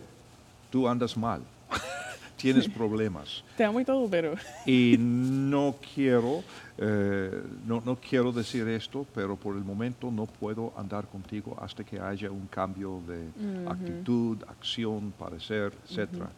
tú 0.71 0.89
andas 0.89 1.17
mal, 1.17 1.43
tienes 2.37 2.69
problemas 2.69 3.45
Te 3.57 3.65
amo 3.65 3.79
y 3.79 3.85
todo, 3.85 4.09
pero 4.09 4.35
y 4.67 4.97
no 4.99 5.77
quiero, 5.95 6.43
eh, 6.79 7.43
no, 7.67 7.83
no 7.85 7.97
quiero 7.97 8.33
decir 8.33 8.67
esto, 8.67 9.07
pero 9.15 9.37
por 9.37 9.55
el 9.57 9.63
momento 9.63 10.11
no 10.11 10.25
puedo 10.25 10.73
andar 10.77 11.07
contigo 11.07 11.57
hasta 11.61 11.85
que 11.85 12.01
haya 12.01 12.31
un 12.31 12.47
cambio 12.47 13.01
de 13.07 13.69
actitud, 13.71 14.39
acción, 14.49 15.13
parecer, 15.17 15.73
etcétera. 15.85 16.31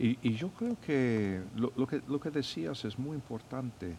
Y, 0.00 0.18
y 0.22 0.34
yo 0.34 0.48
creo 0.50 0.76
que 0.80 1.42
lo, 1.54 1.72
lo 1.76 1.86
que 1.86 2.00
lo 2.06 2.18
que 2.18 2.30
decías 2.30 2.84
es 2.86 2.98
muy 2.98 3.14
importante. 3.14 3.98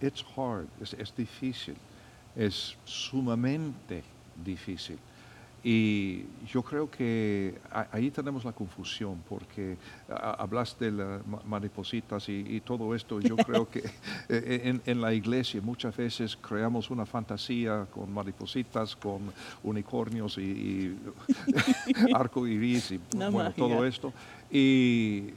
It's 0.00 0.22
hard, 0.36 0.68
es, 0.80 0.92
es 0.94 1.14
difícil, 1.16 1.76
es 2.36 2.76
sumamente 2.84 4.04
difícil. 4.44 4.98
Y 5.64 6.24
yo 6.46 6.62
creo 6.62 6.88
que 6.88 7.58
ahí 7.90 8.10
tenemos 8.10 8.44
la 8.44 8.52
confusión, 8.52 9.22
porque 9.28 9.76
hablas 10.08 10.78
de 10.78 10.92
las 10.92 11.20
maripositas 11.46 12.28
y, 12.28 12.44
y 12.48 12.60
todo 12.60 12.94
esto. 12.94 13.20
Yo 13.20 13.36
creo 13.44 13.68
que 13.68 13.80
eh, 14.28 14.60
en, 14.64 14.80
en 14.86 15.00
la 15.00 15.12
iglesia 15.12 15.60
muchas 15.60 15.96
veces 15.96 16.36
creamos 16.36 16.90
una 16.90 17.04
fantasía 17.04 17.86
con 17.92 18.12
maripositas, 18.12 18.94
con 18.94 19.32
unicornios 19.64 20.38
y, 20.38 20.42
y 20.42 20.98
arco 22.14 22.46
iris 22.46 22.92
y 22.92 23.00
bueno, 23.32 23.50
todo 23.56 23.84
esto. 23.84 24.12
Y 24.50 25.30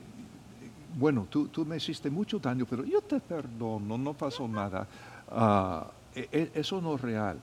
bueno, 0.97 1.27
tú, 1.29 1.47
tú 1.47 1.65
me 1.65 1.77
hiciste 1.77 2.09
mucho 2.09 2.37
daño, 2.37 2.65
pero 2.69 2.83
yo 2.85 3.01
te 3.01 3.19
perdono, 3.19 3.97
no 3.97 4.13
pasó 4.13 4.47
nada. 4.47 4.87
Ah, 5.29 5.87
e- 6.13 6.27
e- 6.31 6.51
eso 6.55 6.79
no 6.81 6.95
es 6.95 7.01
real. 7.01 7.39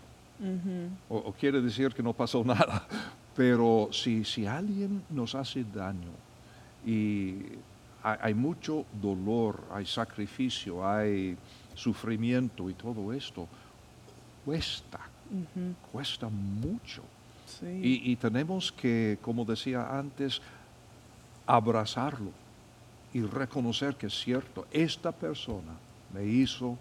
O, 1.09 1.17
o 1.17 1.33
quiere 1.33 1.61
decir 1.61 1.93
que 1.93 2.03
no 2.03 2.13
pasó 2.13 2.45
nada. 2.55 2.87
Pero 3.37 3.89
si, 3.93 4.25
si 4.25 4.47
alguien 4.47 5.03
nos 5.11 5.35
hace 5.35 5.65
daño 5.65 6.11
y 6.85 7.37
hay, 8.03 8.19
hay 8.21 8.35
mucho 8.35 8.85
dolor, 9.01 9.63
hay 9.71 9.87
sacrificio, 9.87 10.87
hay 10.87 11.37
sufrimiento 11.75 12.69
y 12.69 12.75
todo 12.75 13.13
esto, 13.13 13.47
cuesta, 14.45 15.01
cuesta 15.93 16.29
mucho. 16.29 17.03
Sí. 17.47 17.67
Y, 17.67 18.13
y 18.13 18.17
tenemos 18.17 18.73
que, 18.73 19.19
como 19.23 19.45
decía 19.45 19.99
antes, 19.99 20.43
abrazarlo 21.47 22.31
y 23.13 23.23
reconocer 23.23 23.95
que 23.97 24.07
es 24.07 24.15
cierto, 24.15 24.67
esta 24.71 25.13
persona 25.13 25.73
me 26.13 26.25
hizo 26.25 26.77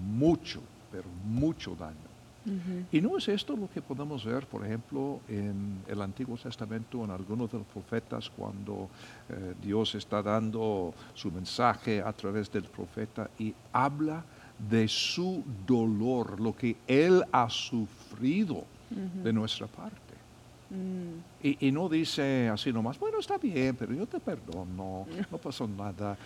mucho, 0.00 0.60
pero 0.90 1.08
mucho 1.24 1.74
daño. 1.74 2.03
Y 2.92 3.00
no 3.00 3.16
es 3.16 3.28
esto 3.28 3.56
lo 3.56 3.70
que 3.70 3.80
podemos 3.80 4.24
ver, 4.24 4.46
por 4.46 4.64
ejemplo, 4.64 5.20
en 5.28 5.82
el 5.88 6.02
Antiguo 6.02 6.36
Testamento, 6.36 7.02
en 7.04 7.10
algunos 7.10 7.50
de 7.50 7.58
los 7.58 7.66
profetas, 7.66 8.30
cuando 8.30 8.88
eh, 9.30 9.54
Dios 9.62 9.94
está 9.94 10.22
dando 10.22 10.92
su 11.14 11.30
mensaje 11.30 12.02
a 12.02 12.12
través 12.12 12.52
del 12.52 12.64
profeta 12.64 13.30
y 13.38 13.54
habla 13.72 14.24
de 14.58 14.86
su 14.88 15.42
dolor, 15.66 16.38
lo 16.40 16.54
que 16.54 16.76
Él 16.86 17.24
ha 17.32 17.48
sufrido 17.48 18.64
de 18.90 19.32
nuestra 19.32 19.66
parte. 19.66 20.14
Mm. 20.70 21.46
Y, 21.46 21.68
y 21.68 21.72
no 21.72 21.88
dice 21.88 22.48
así 22.48 22.72
nomás, 22.72 22.98
bueno, 22.98 23.18
está 23.18 23.38
bien, 23.38 23.74
pero 23.76 23.92
yo 23.94 24.06
te 24.06 24.20
perdono, 24.20 25.06
no 25.30 25.38
pasó 25.42 25.66
nada. 25.66 26.16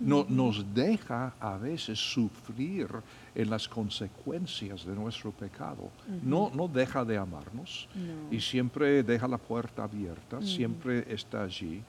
No, 0.00 0.24
nos 0.28 0.64
deja 0.74 1.34
a 1.40 1.56
veces 1.58 1.98
sufrir 1.98 2.86
en 3.34 3.50
las 3.50 3.66
consecuencias 3.68 4.84
de 4.84 4.94
nuestro 4.94 5.32
pecado. 5.32 5.90
no, 6.22 6.50
no 6.54 6.68
deja 6.68 7.04
de 7.04 7.16
amarnos 7.18 7.88
No. 7.94 8.30
y 8.30 8.40
siempre 8.40 9.02
deja 9.02 9.26
la 9.26 9.38
puerta 9.38 9.82
abierta, 9.84 10.40
siempre 10.42 11.04
está 11.12 11.42
allí, 11.42 11.82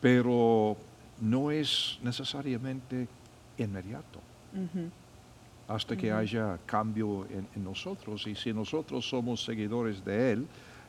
pero 0.00 0.76
no 1.20 1.50
es 1.50 1.98
necesariamente 2.02 3.08
inmediato 3.58 4.20
hasta 5.68 5.96
que 5.96 6.12
haya 6.12 6.58
cambio 6.66 7.24
en, 7.30 7.48
en 7.56 7.64
nosotros. 7.64 8.26
Y 8.26 8.34
si 8.34 8.52
nosotros 8.52 9.08
somos 9.08 9.42
seguidores 9.42 10.04
de 10.04 10.32
Él, 10.32 10.46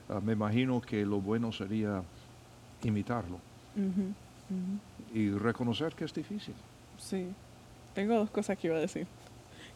ah, 0.10 0.20
me 0.20 0.34
imagino 0.34 0.82
que 0.82 1.06
lo 1.06 1.20
bueno 1.22 1.52
sería 1.52 2.04
imitarlo. 2.84 3.40
Y 5.14 5.30
reconocer 5.32 5.94
que 5.94 6.06
es 6.06 6.14
difícil. 6.14 6.54
Sí. 6.98 7.28
Tengo 7.94 8.16
dos 8.16 8.30
cosas 8.30 8.58
que 8.58 8.68
iba 8.68 8.78
a 8.78 8.80
decir. 8.80 9.06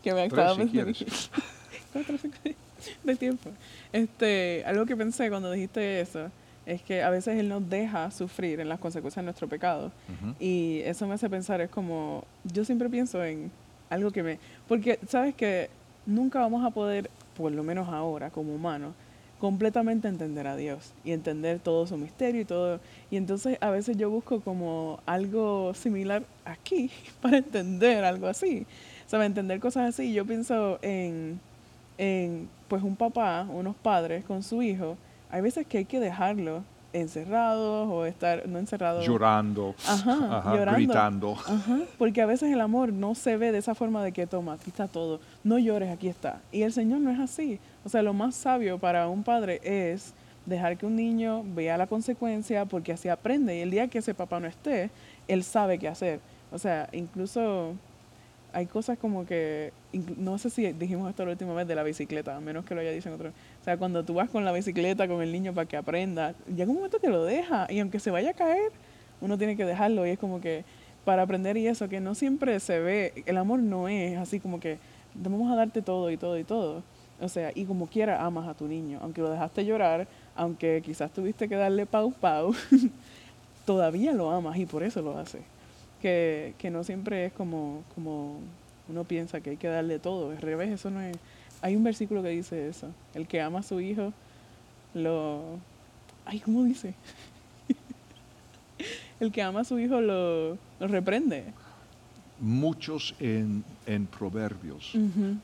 Que 0.01 0.13
me 0.13 0.25
estaba 0.25 0.55
si 0.55 0.67
de 3.03 3.15
tiempo. 3.15 3.49
Este, 3.91 4.63
algo 4.65 4.85
que 4.85 4.95
pensé 4.95 5.29
cuando 5.29 5.51
dijiste 5.51 5.99
eso 6.01 6.29
es 6.65 6.81
que 6.81 7.01
a 7.01 7.09
veces 7.09 7.39
Él 7.39 7.49
nos 7.49 7.67
deja 7.69 8.11
sufrir 8.11 8.59
en 8.59 8.69
las 8.69 8.79
consecuencias 8.79 9.23
de 9.23 9.25
nuestro 9.25 9.47
pecado. 9.47 9.91
Y 10.39 10.81
eso 10.85 11.07
me 11.07 11.13
hace 11.15 11.29
pensar, 11.29 11.61
es 11.61 11.69
como, 11.69 12.25
yo 12.43 12.65
siempre 12.65 12.89
pienso 12.89 13.23
en 13.23 13.51
algo 13.89 14.11
que 14.11 14.21
me... 14.21 14.39
Porque, 14.67 14.99
¿sabes 15.07 15.33
que 15.33 15.69
Nunca 16.07 16.39
vamos 16.39 16.63
a 16.65 16.69
poder, 16.69 17.09
por 17.35 17.51
lo 17.51 17.63
menos 17.63 17.89
ahora, 17.89 18.29
como 18.29 18.55
humanos, 18.55 18.93
completamente 19.39 20.07
entender 20.07 20.47
a 20.47 20.55
Dios 20.55 20.93
y 21.03 21.11
entender 21.11 21.59
todo 21.59 21.85
su 21.87 21.97
misterio 21.97 22.41
y 22.41 22.45
todo. 22.45 22.79
Y 23.11 23.17
entonces 23.17 23.57
a 23.61 23.69
veces 23.69 23.97
yo 23.97 24.09
busco 24.09 24.41
como 24.41 24.99
algo 25.05 25.73
similar 25.73 26.23
aquí 26.45 26.89
para 27.21 27.37
entender 27.37 28.03
algo 28.03 28.27
así. 28.27 28.65
¿Sabes? 29.05 29.27
Entender 29.27 29.59
cosas 29.59 29.89
así. 29.89 30.13
Yo 30.13 30.25
pienso 30.25 30.79
en, 30.81 31.39
en, 31.97 32.49
pues, 32.67 32.83
un 32.83 32.95
papá, 32.95 33.47
unos 33.49 33.75
padres 33.75 34.25
con 34.25 34.43
su 34.43 34.61
hijo. 34.61 34.97
Hay 35.29 35.41
veces 35.41 35.65
que 35.65 35.79
hay 35.79 35.85
que 35.85 35.99
dejarlo 35.99 36.63
encerrados 36.93 37.87
o 37.89 38.05
estar, 38.05 38.47
no 38.47 38.59
encerrados. 38.59 39.05
Llorando, 39.05 39.75
Ajá, 39.85 40.37
ajá, 40.37 40.51
llorando. 40.55 40.77
gritando. 40.77 41.31
Ajá, 41.33 41.79
porque 41.97 42.21
a 42.21 42.25
veces 42.25 42.51
el 42.51 42.61
amor 42.61 42.91
no 42.93 43.15
se 43.15 43.37
ve 43.37 43.51
de 43.51 43.57
esa 43.59 43.75
forma 43.75 44.03
de 44.03 44.11
que 44.11 44.27
toma, 44.27 44.53
aquí 44.53 44.69
está 44.69 44.87
todo, 44.87 45.19
no 45.43 45.59
llores, 45.59 45.91
aquí 45.91 46.07
está. 46.07 46.41
Y 46.51 46.63
el 46.63 46.73
Señor 46.73 46.99
no 47.01 47.11
es 47.11 47.19
así. 47.19 47.59
O 47.85 47.89
sea, 47.89 48.01
lo 48.01 48.13
más 48.13 48.35
sabio 48.35 48.77
para 48.79 49.07
un 49.07 49.23
padre 49.23 49.59
es 49.63 50.13
dejar 50.45 50.77
que 50.77 50.85
un 50.85 50.95
niño 50.95 51.43
vea 51.55 51.77
la 51.77 51.87
consecuencia 51.87 52.65
porque 52.65 52.93
así 52.93 53.09
aprende 53.09 53.57
y 53.57 53.61
el 53.61 53.69
día 53.69 53.87
que 53.89 53.97
ese 53.99 54.13
papá 54.13 54.39
no 54.39 54.47
esté, 54.47 54.89
él 55.27 55.43
sabe 55.43 55.77
qué 55.77 55.87
hacer. 55.89 56.19
O 56.51 56.57
sea, 56.57 56.87
incluso 56.93 57.73
hay 58.53 58.65
cosas 58.65 58.97
como 58.97 59.25
que, 59.25 59.73
no 60.17 60.37
sé 60.37 60.49
si 60.49 60.71
dijimos 60.73 61.09
esto 61.09 61.25
la 61.25 61.31
última 61.31 61.53
vez 61.53 61.67
de 61.67 61.75
la 61.75 61.83
bicicleta, 61.83 62.35
a 62.35 62.39
menos 62.39 62.65
que 62.65 62.75
lo 62.75 62.81
haya 62.81 62.91
dicho 62.91 63.09
en 63.09 63.15
otro. 63.15 63.29
O 63.29 63.63
sea, 63.63 63.77
cuando 63.77 64.03
tú 64.03 64.13
vas 64.13 64.29
con 64.29 64.45
la 64.45 64.51
bicicleta 64.51 65.07
con 65.07 65.21
el 65.21 65.31
niño 65.31 65.53
para 65.53 65.67
que 65.67 65.77
aprenda, 65.77 66.33
llega 66.47 66.69
un 66.69 66.77
momento 66.77 66.99
que 66.99 67.09
lo 67.09 67.23
deja 67.23 67.67
y 67.69 67.79
aunque 67.79 67.99
se 67.99 68.11
vaya 68.11 68.31
a 68.31 68.33
caer, 68.33 68.71
uno 69.21 69.37
tiene 69.37 69.57
que 69.57 69.65
dejarlo 69.65 70.05
y 70.05 70.11
es 70.11 70.19
como 70.19 70.41
que 70.41 70.63
para 71.05 71.21
aprender 71.21 71.55
y 71.57 71.67
eso, 71.67 71.87
que 71.87 72.01
no 72.01 72.15
siempre 72.15 72.59
se 72.59 72.79
ve, 72.79 73.23
el 73.25 73.37
amor 73.37 73.59
no 73.59 73.87
es 73.87 74.17
así 74.17 74.41
como 74.41 74.59
que 74.59 74.77
vamos 75.15 75.49
a 75.51 75.55
darte 75.55 75.81
todo 75.81 76.11
y 76.11 76.17
todo 76.17 76.37
y 76.37 76.43
todo. 76.43 76.83
O 77.19 77.29
sea, 77.29 77.51
y 77.55 77.65
como 77.65 77.87
quiera 77.87 78.23
amas 78.23 78.47
a 78.47 78.53
tu 78.53 78.67
niño, 78.67 78.99
aunque 79.01 79.21
lo 79.21 79.29
dejaste 79.29 79.65
llorar, 79.65 80.07
aunque 80.35 80.81
quizás 80.83 81.11
tuviste 81.11 81.47
que 81.47 81.55
darle 81.55 81.85
pau 81.85 82.11
pau, 82.11 82.53
todavía 83.65 84.13
lo 84.13 84.29
amas 84.31 84.57
y 84.57 84.65
por 84.65 84.83
eso 84.83 85.01
lo 85.01 85.17
haces. 85.17 85.41
Que, 86.01 86.53
que 86.59 86.69
no 86.69 86.83
siempre 86.83 87.25
es 87.25 87.33
como, 87.33 87.83
como 87.95 88.39
uno 88.89 89.03
piensa 89.03 89.41
que 89.41 89.51
hay 89.51 89.57
que 89.57 89.67
darle 89.67 89.99
todo. 89.99 90.31
Al 90.31 90.37
revés, 90.37 90.69
eso 90.69 90.89
no 90.89 91.01
es. 91.01 91.17
Hay 91.61 91.75
un 91.75 91.83
versículo 91.83 92.21
que 92.23 92.29
dice 92.29 92.67
eso. 92.67 92.89
El 93.13 93.27
que 93.27 93.41
ama 93.41 93.59
a 93.59 93.63
su 93.63 93.79
hijo 93.81 94.13
lo. 94.93 95.59
Ay, 96.25 96.39
¿cómo 96.39 96.63
dice? 96.63 96.93
El 99.19 99.31
que 99.31 99.41
ama 99.41 99.61
a 99.61 99.63
su 99.63 99.79
hijo 99.79 99.99
lo, 100.01 100.57
lo 100.79 100.87
reprende. 100.87 101.45
Muchos 102.39 103.15
en, 103.19 103.63
en 103.87 104.05
proverbios. 104.05 104.93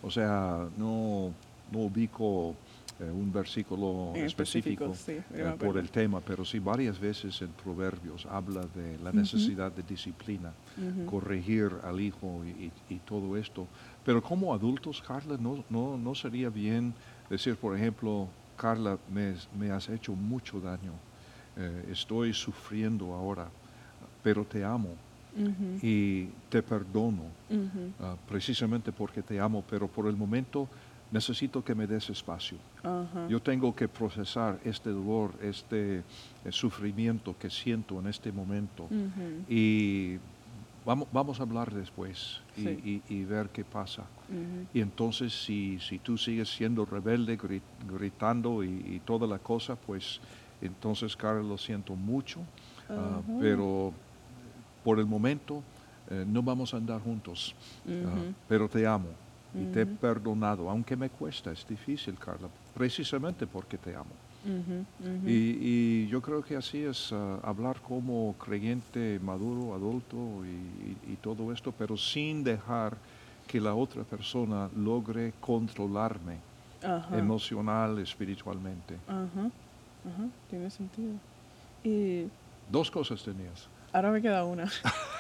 O 0.04 0.12
sea, 0.12 0.68
no, 0.78 1.32
no 1.72 1.80
ubico 1.80 2.54
eh, 3.00 3.10
un 3.12 3.32
versículo 3.32 4.14
En 4.16 4.26
específico, 4.26 4.92
específico, 4.92 5.24
sí, 5.30 5.38
yo 5.38 5.48
eh, 5.50 5.58
por 5.58 5.78
el 5.78 5.90
tema, 5.92 6.22
pero 6.22 6.46
sí 6.46 6.60
varias 6.60 7.00
veces 7.00 7.42
en 7.42 7.54
Proverbios 7.54 8.26
habla 8.26 8.68
de 8.68 8.98
la 9.00 9.12
necesidad 9.12 9.72
de 9.72 9.84
disciplina, 9.84 10.56
corregir 11.06 11.72
al 11.84 12.00
hijo 12.00 12.46
y, 12.46 12.50
y- 12.88 12.96
y 12.96 13.00
todo 13.00 13.36
esto. 13.38 13.68
Pero 14.04 14.22
como 14.22 14.54
adultos, 14.54 15.02
Carla, 15.02 15.38
¿no, 15.38 15.66
no, 15.70 15.98
no 15.98 16.14
sería 16.16 16.50
bien 16.50 16.96
decir, 17.30 17.56
por 17.58 17.76
ejemplo, 17.76 18.30
Carla, 18.56 19.00
me, 19.08 19.36
me 19.52 19.72
has 19.72 19.90
hecho 19.90 20.14
mucho 20.16 20.60
daño, 20.62 21.00
eh, 21.56 21.86
estoy 21.90 22.34
sufriendo 22.34 23.14
ahora, 23.14 23.52
pero 24.22 24.46
te 24.46 24.64
amo 24.64 24.98
y 25.82 26.28
te 26.50 26.62
perdono 26.62 27.32
ah, 28.00 28.18
precisamente 28.28 28.92
porque 28.92 29.24
te 29.24 29.40
amo, 29.40 29.64
pero 29.68 29.88
por 29.88 30.08
el 30.08 30.16
momento 30.16 30.70
necesito 31.18 31.64
que 31.64 31.76
me 31.76 31.86
des 31.88 32.10
espacio. 32.10 32.58
Yo 33.30 33.40
tengo 33.42 33.74
que 33.74 33.88
procesar 33.88 34.60
este 34.64 34.90
dolor, 34.90 35.38
este 35.42 36.00
eh, 36.44 36.52
sufrimiento 36.52 37.38
que 37.38 37.50
siento 37.50 38.00
en 38.00 38.08
este 38.08 38.32
momento. 38.32 38.90
Y 39.48 40.18
vamos, 40.84 41.08
vamos 41.12 41.40
a 41.40 41.44
hablar 41.44 41.74
después 41.74 42.42
y, 42.58 42.62
Sí. 42.64 43.04
y- 43.08 43.14
y 43.16 43.26
ver 43.26 43.52
qué 43.52 43.64
pasa. 43.64 44.10
Y 44.74 44.82
entonces 44.82 45.32
si, 45.46 45.80
si 45.80 46.00
tú 46.00 46.18
sigues 46.18 46.50
siendo 46.50 46.84
rebelde, 46.86 47.38
gri- 47.38 47.62
gritando 47.86 48.64
y, 48.64 48.96
y 48.96 49.00
toda 49.02 49.28
la 49.28 49.38
cosa, 49.40 49.76
pues 49.76 50.20
entonces, 50.62 51.16
Carlos, 51.16 51.46
lo 51.46 51.58
siento 51.58 51.96
mucho, 51.96 52.48
ah, 52.90 53.22
pero 53.40 53.94
por 54.82 55.00
el 55.00 55.06
momento 55.06 55.64
eh, 56.08 56.26
no 56.28 56.42
vamos 56.42 56.74
a 56.74 56.78
andar 56.78 57.02
juntos, 57.02 57.56
ah, 57.88 58.34
pero 58.48 58.68
te 58.68 58.86
amo 58.88 59.16
y 59.54 59.66
te 59.68 59.82
he 59.82 59.86
perdonado, 59.86 60.70
aunque 60.70 60.96
me 60.96 61.10
cuesta, 61.10 61.52
es 61.52 61.66
difícil, 61.66 62.18
Carla, 62.20 62.50
precisamente 62.74 63.46
porque 63.48 63.78
te 63.78 63.96
amo. 63.96 64.16
Ujú. 64.44 64.86
Ujú. 65.00 65.30
Y, 65.30 65.58
y 65.62 66.08
yo 66.08 66.22
creo 66.22 66.42
que 66.42 66.56
así 66.56 66.84
es 66.84 67.12
ah, 67.14 67.40
hablar 67.44 67.82
como 67.82 68.38
creyente 68.38 69.20
maduro, 69.22 69.74
adulto 69.74 70.44
y, 70.46 70.50
y- 71.04 71.14
y 71.14 71.18
todo 71.18 71.52
esto, 71.52 71.72
pero 71.72 71.96
sin 71.96 72.44
dejar 72.44 73.02
que 73.48 73.60
la 73.62 73.76
otra 73.76 74.04
persona 74.04 74.70
logre 74.74 75.34
controlarme 75.40 76.42
emocional, 77.18 78.00
espiritualmente. 78.00 79.02
Tiene 80.48 80.70
sentido. 80.70 81.20
Y 81.84 82.32
Dos 82.66 82.90
cosas 82.90 83.22
tenías. 83.24 83.70
Ahora 83.92 84.12
me 84.12 84.22
queda 84.22 84.46
una. 84.46 84.66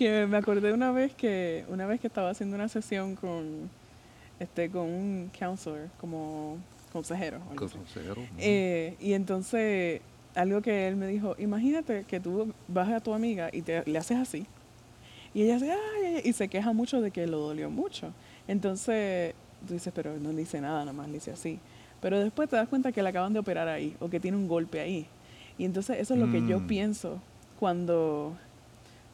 que 0.00 0.26
me 0.26 0.38
acordé 0.38 0.72
una 0.72 0.92
vez 0.92 1.14
que 1.14 1.66
una 1.68 1.84
vez 1.84 2.00
que 2.00 2.06
estaba 2.06 2.30
haciendo 2.30 2.56
una 2.56 2.68
sesión 2.68 3.16
con 3.16 3.68
este 4.38 4.70
con 4.70 4.86
un 4.86 5.30
counselor 5.38 5.90
como 6.00 6.56
consejero. 6.90 7.38
Consejero. 7.54 8.16
Eh, 8.38 8.96
y 8.98 9.12
entonces 9.12 10.00
algo 10.34 10.62
que 10.62 10.88
él 10.88 10.96
me 10.96 11.06
dijo, 11.06 11.36
imagínate 11.38 12.04
que 12.04 12.18
tú 12.18 12.50
vas 12.66 12.88
a 12.88 13.00
tu 13.00 13.12
amiga 13.12 13.50
y 13.52 13.60
te, 13.60 13.84
le 13.84 13.98
haces 13.98 14.16
así. 14.16 14.46
Y 15.34 15.42
ella 15.42 15.56
hace, 15.56 15.70
ay, 15.70 15.78
ay, 16.06 16.14
ay", 16.16 16.22
y 16.24 16.32
se 16.32 16.48
queja 16.48 16.72
mucho 16.72 17.02
de 17.02 17.10
que 17.10 17.26
lo 17.26 17.38
dolió 17.38 17.68
mucho. 17.68 18.10
Entonces, 18.48 19.34
tú 19.68 19.74
dices, 19.74 19.92
pero 19.94 20.16
no 20.16 20.30
dice 20.30 20.62
nada, 20.62 20.80
nada 20.80 20.94
más 20.94 21.08
le 21.08 21.14
dice 21.14 21.32
así. 21.32 21.58
Pero 22.00 22.18
después 22.18 22.48
te 22.48 22.56
das 22.56 22.68
cuenta 22.68 22.90
que 22.90 23.02
le 23.02 23.10
acaban 23.10 23.34
de 23.34 23.40
operar 23.40 23.68
ahí 23.68 23.94
o 24.00 24.08
que 24.08 24.18
tiene 24.18 24.38
un 24.38 24.48
golpe 24.48 24.80
ahí. 24.80 25.06
Y 25.58 25.66
entonces 25.66 25.98
eso 26.00 26.14
es 26.14 26.20
lo 26.20 26.30
que 26.30 26.42
yo 26.46 26.60
Mm. 26.60 26.66
pienso 26.66 27.20
cuando, 27.58 28.34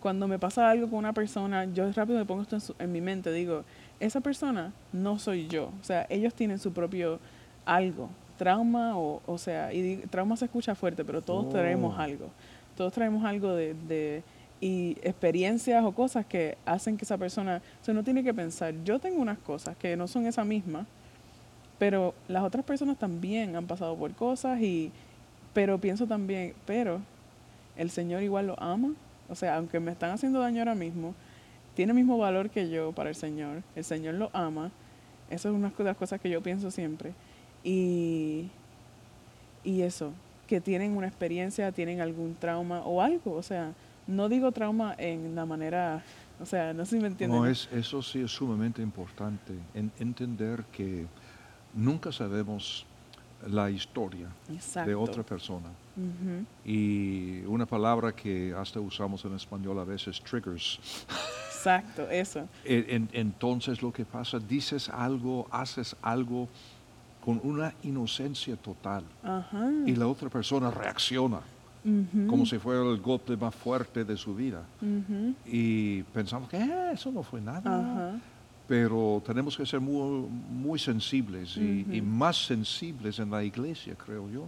cuando 0.07 0.29
me 0.29 0.39
pasa 0.39 0.71
algo 0.71 0.89
con 0.89 1.01
una 1.01 1.13
persona, 1.13 1.65
yo 1.65 1.91
rápido 1.91 2.17
me 2.21 2.25
pongo 2.25 2.43
esto 2.43 2.55
en, 2.55 2.61
su- 2.61 2.77
en 2.79 2.93
mi 2.93 3.01
mente, 3.01 3.33
digo, 3.33 3.65
esa 3.99 4.21
persona 4.21 4.73
no 4.93 5.19
soy 5.19 5.49
yo. 5.49 5.73
O 5.81 5.85
sea, 5.85 6.07
ellos 6.09 6.33
tienen 6.33 6.61
su 6.61 6.73
propio 6.73 7.19
algo, 7.65 8.09
trauma, 8.39 8.97
o, 8.97 9.21
o 9.27 9.37
sea, 9.37 9.75
y 9.75 9.97
trauma 10.09 10.37
se 10.37 10.45
escucha 10.45 10.77
fuerte, 10.77 11.05
pero 11.05 11.23
todos 11.23 11.47
Oh. 11.47 11.49
traemos 11.49 11.99
algo. 11.99 12.29
Todos 12.77 12.93
traemos 12.93 13.25
algo 13.25 13.53
de, 13.53 13.75
de- 13.89 14.23
y 14.61 14.97
experiencias 15.03 15.85
o 15.85 15.91
cosas 15.91 16.25
que 16.25 16.57
hacen 16.67 16.97
que 16.97 17.05
esa 17.05 17.19
persona, 17.19 17.61
o 17.83 17.85
sea, 17.85 17.93
no 17.93 18.05
tiene 18.05 18.23
que 18.23 18.33
pensar, 18.33 18.75
yo 18.85 19.01
tengo 19.01 19.21
unas 19.21 19.39
cosas 19.39 19.77
que 19.77 19.97
no 19.97 20.07
son 20.07 20.25
esa 20.27 20.45
misma, 20.45 20.87
pero 21.81 22.15
las 22.29 22.45
otras 22.45 22.65
personas 22.65 22.97
también 22.97 23.57
han 23.57 23.67
pasado 23.67 23.97
por 23.97 24.13
cosas 24.13 24.61
y, 24.63 24.93
pero 25.53 25.79
pienso 25.79 26.07
también, 26.07 26.55
pero 26.65 27.01
el 27.77 27.91
Señor 27.91 28.23
igual 28.23 28.47
lo 28.47 28.63
ama, 28.63 28.93
o 29.29 29.35
sea, 29.35 29.57
aunque 29.57 29.81
me 29.81 29.93
están 29.93 30.11
haciendo 30.11 30.41
daño 30.41 30.61
ahora 30.61 30.75
mismo, 30.75 31.15
tiene 31.75 31.93
el 31.93 31.97
mismo 31.97 32.17
valor 32.19 32.51
que 32.51 32.71
yo 32.71 32.93
para 32.93 33.11
el 33.11 33.15
Señor, 33.17 33.63
el 33.75 33.85
Señor 33.85 34.15
lo 34.15 34.31
ama, 34.33 34.71
eso 35.31 35.49
es 35.49 35.55
una 35.55 35.71
de 35.71 35.85
las 35.85 35.97
cosas 35.97 36.21
que 36.21 36.31
yo 36.31 36.41
pienso 36.43 36.71
siempre, 36.71 37.13
y, 37.65 38.49
y 39.65 39.83
eso, 39.83 40.13
que 40.47 40.61
tienen 40.61 40.97
una 40.97 41.07
experiencia, 41.09 41.73
tienen 41.73 42.01
algún 42.01 42.35
trauma 42.35 42.81
o 42.83 43.03
algo, 43.03 43.33
o 43.33 43.43
sea, 43.43 43.73
no 44.07 44.29
digo 44.29 44.53
trauma 44.53 44.95
en 44.99 45.35
la 45.35 45.45
manera, 45.45 46.03
o 46.41 46.47
sea, 46.47 46.73
no 46.73 46.85
sé 46.85 46.97
si 46.97 47.03
me 47.03 47.09
entienden. 47.09 47.39
No, 47.41 47.47
es, 47.47 47.69
eso 47.73 48.01
sí 48.03 48.21
es 48.23 48.31
sumamente 48.31 48.81
importante, 48.81 49.53
en- 49.75 49.91
entender 49.99 50.63
que 50.73 51.07
nunca 51.75 52.13
sabemos 52.13 52.87
la 53.49 53.69
historia 53.71 54.29
Exacto. 54.51 54.89
de 54.89 54.95
otra 54.95 55.23
persona. 55.25 55.69
Y 56.65 57.41
una 57.47 57.65
palabra 57.67 58.13
que 58.15 58.55
hasta 58.57 58.81
usamos 58.81 59.25
en 59.25 59.35
español 59.35 59.79
a 59.79 59.85
veces, 59.85 60.21
triggers. 60.21 60.79
Exacto, 61.49 62.09
eso. 62.11 62.49
En- 62.65 62.85
en- 62.89 63.09
entonces 63.13 63.81
lo 63.83 63.93
que 63.93 64.05
pasa, 64.05 64.39
dices 64.39 64.89
algo, 64.89 65.47
haces 65.51 65.97
algo 66.03 66.49
con 67.25 67.41
una 67.43 67.75
inocencia 67.83 68.57
total 68.57 69.03
y 69.87 69.97
la 69.97 70.07
otra 70.07 70.29
persona 70.29 70.71
reacciona 70.71 71.41
como 72.29 72.45
si 72.45 72.59
fuera 72.59 72.83
el 72.83 73.01
golpe 73.01 73.37
más 73.37 73.55
fuerte 73.55 74.05
de 74.05 74.17
su 74.17 74.35
vida. 74.35 74.65
Y 75.47 76.03
pensamos 76.13 76.49
que 76.49 76.57
"Eh, 76.57 76.91
eso 76.93 77.11
no 77.13 77.23
fue 77.23 77.41
nada. 77.41 77.61
Pero 78.69 79.23
tenemos 79.25 79.57
que 79.57 79.65
ser 79.65 79.79
muy, 79.81 80.27
muy 80.51 80.79
sensibles 80.81 81.57
y, 81.57 81.87
y 81.93 82.03
más 82.03 82.45
sensibles 82.45 83.21
en 83.21 83.31
la 83.31 83.45
iglesia, 83.45 83.95
creo 83.95 84.29
yo. 84.29 84.47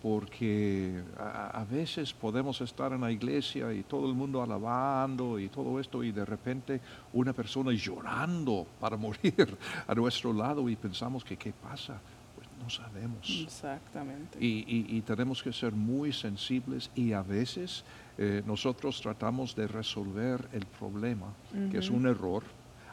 Porque 0.00 1.02
a, 1.16 1.60
a 1.60 1.64
veces 1.64 2.12
podemos 2.12 2.60
estar 2.60 2.92
en 2.92 3.00
la 3.00 3.10
iglesia 3.10 3.72
y 3.72 3.82
todo 3.84 4.08
el 4.08 4.14
mundo 4.14 4.42
alabando 4.42 5.38
y 5.38 5.48
todo 5.48 5.80
esto 5.80 6.02
y 6.04 6.12
de 6.12 6.24
repente 6.24 6.80
una 7.12 7.32
persona 7.32 7.72
llorando 7.72 8.66
para 8.78 8.96
morir 9.06 9.58
a 9.86 9.94
nuestro 9.94 10.32
lado 10.32 10.68
y 10.68 10.76
pensamos 10.76 11.24
que 11.24 11.36
qué 11.36 11.52
pasa. 11.52 12.02
Pues 12.34 12.48
no 12.58 12.68
sabemos. 12.68 13.44
Exactamente. 13.46 14.38
Y, 14.44 14.64
y- 14.68 14.98
y 14.98 15.02
tenemos 15.02 15.42
que 15.42 15.54
ser 15.54 15.72
muy 15.72 16.12
sensibles 16.12 16.90
y 16.94 17.12
a 17.12 17.22
veces 17.22 17.82
eh, 18.18 18.42
nosotros 18.44 19.00
tratamos 19.00 19.54
de 19.56 19.66
resolver 19.66 20.46
el 20.52 20.66
problema, 20.66 21.34
que 21.70 21.78
es 21.78 21.88
un 21.88 22.06
error. 22.06 22.44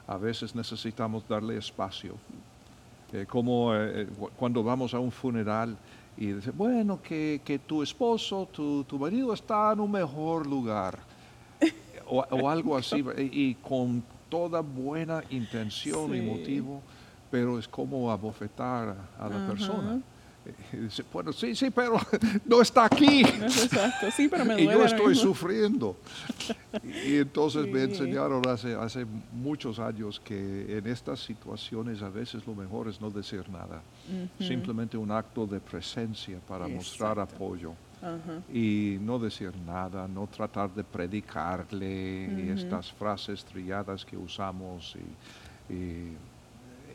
A 0.08 0.18
veces 0.18 0.56
necesitamos 0.56 1.28
darle 1.28 1.58
espacio. 1.58 2.18
Eh, 3.12 3.26
como 3.28 3.76
eh, 3.76 4.08
cu- 4.08 4.32
cuando 4.36 4.64
vamos 4.64 4.94
a 4.94 5.00
un 5.00 5.12
funeral 5.12 5.78
y 6.18 6.28
dice, 6.28 6.52
bueno, 6.52 7.02
que, 7.02 7.42
que 7.44 7.60
tu 7.60 7.82
esposo, 7.82 8.48
tu, 8.52 8.84
tu 8.84 9.00
marido 9.00 9.34
está 9.34 9.74
en 9.74 9.80
un 9.80 9.92
mejor 9.92 10.46
lugar. 10.46 11.00
o, 12.08 12.20
o 12.30 12.50
algo 12.50 12.78
así, 12.78 13.04
y, 13.18 13.50
y 13.50 13.56
con 13.56 14.04
toda 14.30 14.62
buena 14.62 15.24
intención 15.30 16.16
y 16.16 16.22
motivo, 16.22 16.82
pero 17.30 17.60
es 17.60 17.68
como 17.68 18.12
abofetar 18.12 18.96
a 19.20 19.30
la 19.30 19.48
persona. 19.48 20.02
Y 20.74 20.78
dice, 20.78 21.04
bueno, 21.12 21.32
sí, 21.32 21.56
sí, 21.56 21.70
pero 21.70 21.98
no 22.46 22.62
está 22.62 22.86
aquí. 22.86 23.22
Exacto. 23.42 24.12
Sí, 24.12 24.28
pero 24.28 24.44
me 24.44 24.62
Y 24.62 24.66
yo 24.66 24.84
estoy 24.84 25.16
sufriendo. 25.16 25.96
Y 27.06 27.18
entonces 27.18 27.68
me 27.68 27.84
enseñaron 27.84 28.46
hace, 28.48 28.74
hace 28.76 29.06
muchos 29.32 29.80
años 29.80 30.20
que 30.20 30.78
en 30.78 30.88
estas 30.88 31.20
situaciones 31.24 32.02
a 32.02 32.10
veces 32.10 32.46
lo 32.46 32.56
mejor 32.56 32.90
es 32.90 33.00
no 33.00 33.10
decir 33.10 33.48
nada. 33.50 33.82
Simplemente 34.40 34.98
un 34.98 35.12
acto 35.12 35.46
de 35.46 35.60
presencia 35.60 36.40
para 36.46 36.68
mostrar 36.68 37.20
apoyo. 37.20 37.74
Y 38.52 38.98
no 39.00 39.18
decir 39.18 39.52
nada, 39.66 40.08
no 40.10 40.28
tratar 40.28 40.74
de 40.76 40.84
predicarle 40.84 42.26
y 42.38 42.52
Ujú. 42.52 42.60
estas 42.60 42.92
frases 42.92 43.46
trilladas 43.46 44.04
que 44.04 44.18
usamos. 44.18 44.94
Y, 45.70 45.74
y 45.74 46.18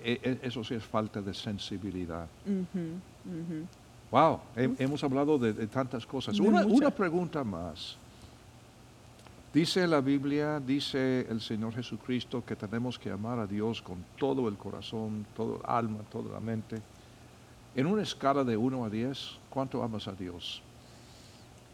e- 0.04 0.20
e- 0.22 0.38
eso 0.42 0.62
sí 0.62 0.74
es 0.74 0.84
falta 0.84 1.22
de 1.22 1.32
sensibilidad. 1.32 2.28
Wow, 4.10 4.40
he- 4.56 4.74
hemos 4.78 5.02
hablado 5.04 5.38
de, 5.38 5.52
de 5.52 5.66
tantas 5.66 6.06
cosas. 6.06 6.36
De 6.36 6.42
Una, 6.42 6.62
muchas. 6.62 6.78
una 6.78 6.90
pregunta 6.90 7.44
más. 7.44 7.96
Dice 9.52 9.86
la 9.86 10.00
Biblia, 10.00 10.60
dice 10.60 11.26
el 11.28 11.40
Señor 11.40 11.74
Jesucristo 11.74 12.44
que 12.44 12.54
tenemos 12.54 12.98
que 12.98 13.10
amar 13.10 13.38
a 13.38 13.46
Dios 13.46 13.80
con 13.82 14.04
todo 14.18 14.48
el 14.48 14.56
corazón, 14.56 15.26
todo 15.36 15.56
el 15.56 15.62
alma, 15.64 15.98
toda 16.10 16.32
la 16.34 16.40
mente. 16.40 16.80
En 17.74 17.86
una 17.86 18.02
escala 18.02 18.44
de 18.44 18.56
1 18.56 18.84
a 18.84 18.90
10, 18.90 19.38
¿cuánto 19.50 19.82
amas 19.82 20.06
a 20.08 20.12
Dios? 20.12 20.62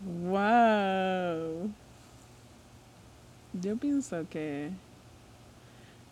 Wow. 0.04 1.70
Yo 3.60 3.76
pienso 3.76 4.24
que 4.28 4.70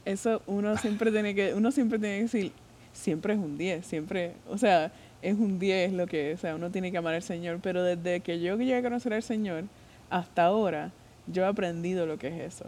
eso 0.04 0.42
uno 0.46 0.76
siempre 0.76 1.10
tiene 1.10 1.34
que, 1.34 1.54
uno 1.54 1.70
siempre 1.72 1.98
tiene 1.98 2.16
que 2.18 2.22
decir, 2.22 2.52
siempre 2.92 3.34
es 3.34 3.38
un 3.40 3.58
10, 3.58 3.84
siempre, 3.86 4.34
o 4.48 4.56
sea, 4.58 4.92
es 5.22 5.38
un 5.38 5.58
10 5.58 5.92
lo 5.92 6.06
que, 6.06 6.34
o 6.34 6.36
sea, 6.36 6.56
uno 6.56 6.70
tiene 6.70 6.90
que 6.90 6.98
amar 6.98 7.14
al 7.14 7.22
Señor, 7.22 7.60
pero 7.62 7.82
desde 7.82 8.20
que 8.20 8.40
yo 8.40 8.56
llegué 8.56 8.76
a 8.76 8.82
conocer 8.82 9.14
al 9.14 9.22
Señor 9.22 9.64
hasta 10.10 10.44
ahora, 10.44 10.90
yo 11.26 11.44
he 11.44 11.46
aprendido 11.46 12.04
lo 12.06 12.18
que 12.18 12.28
es 12.28 12.54
eso. 12.54 12.66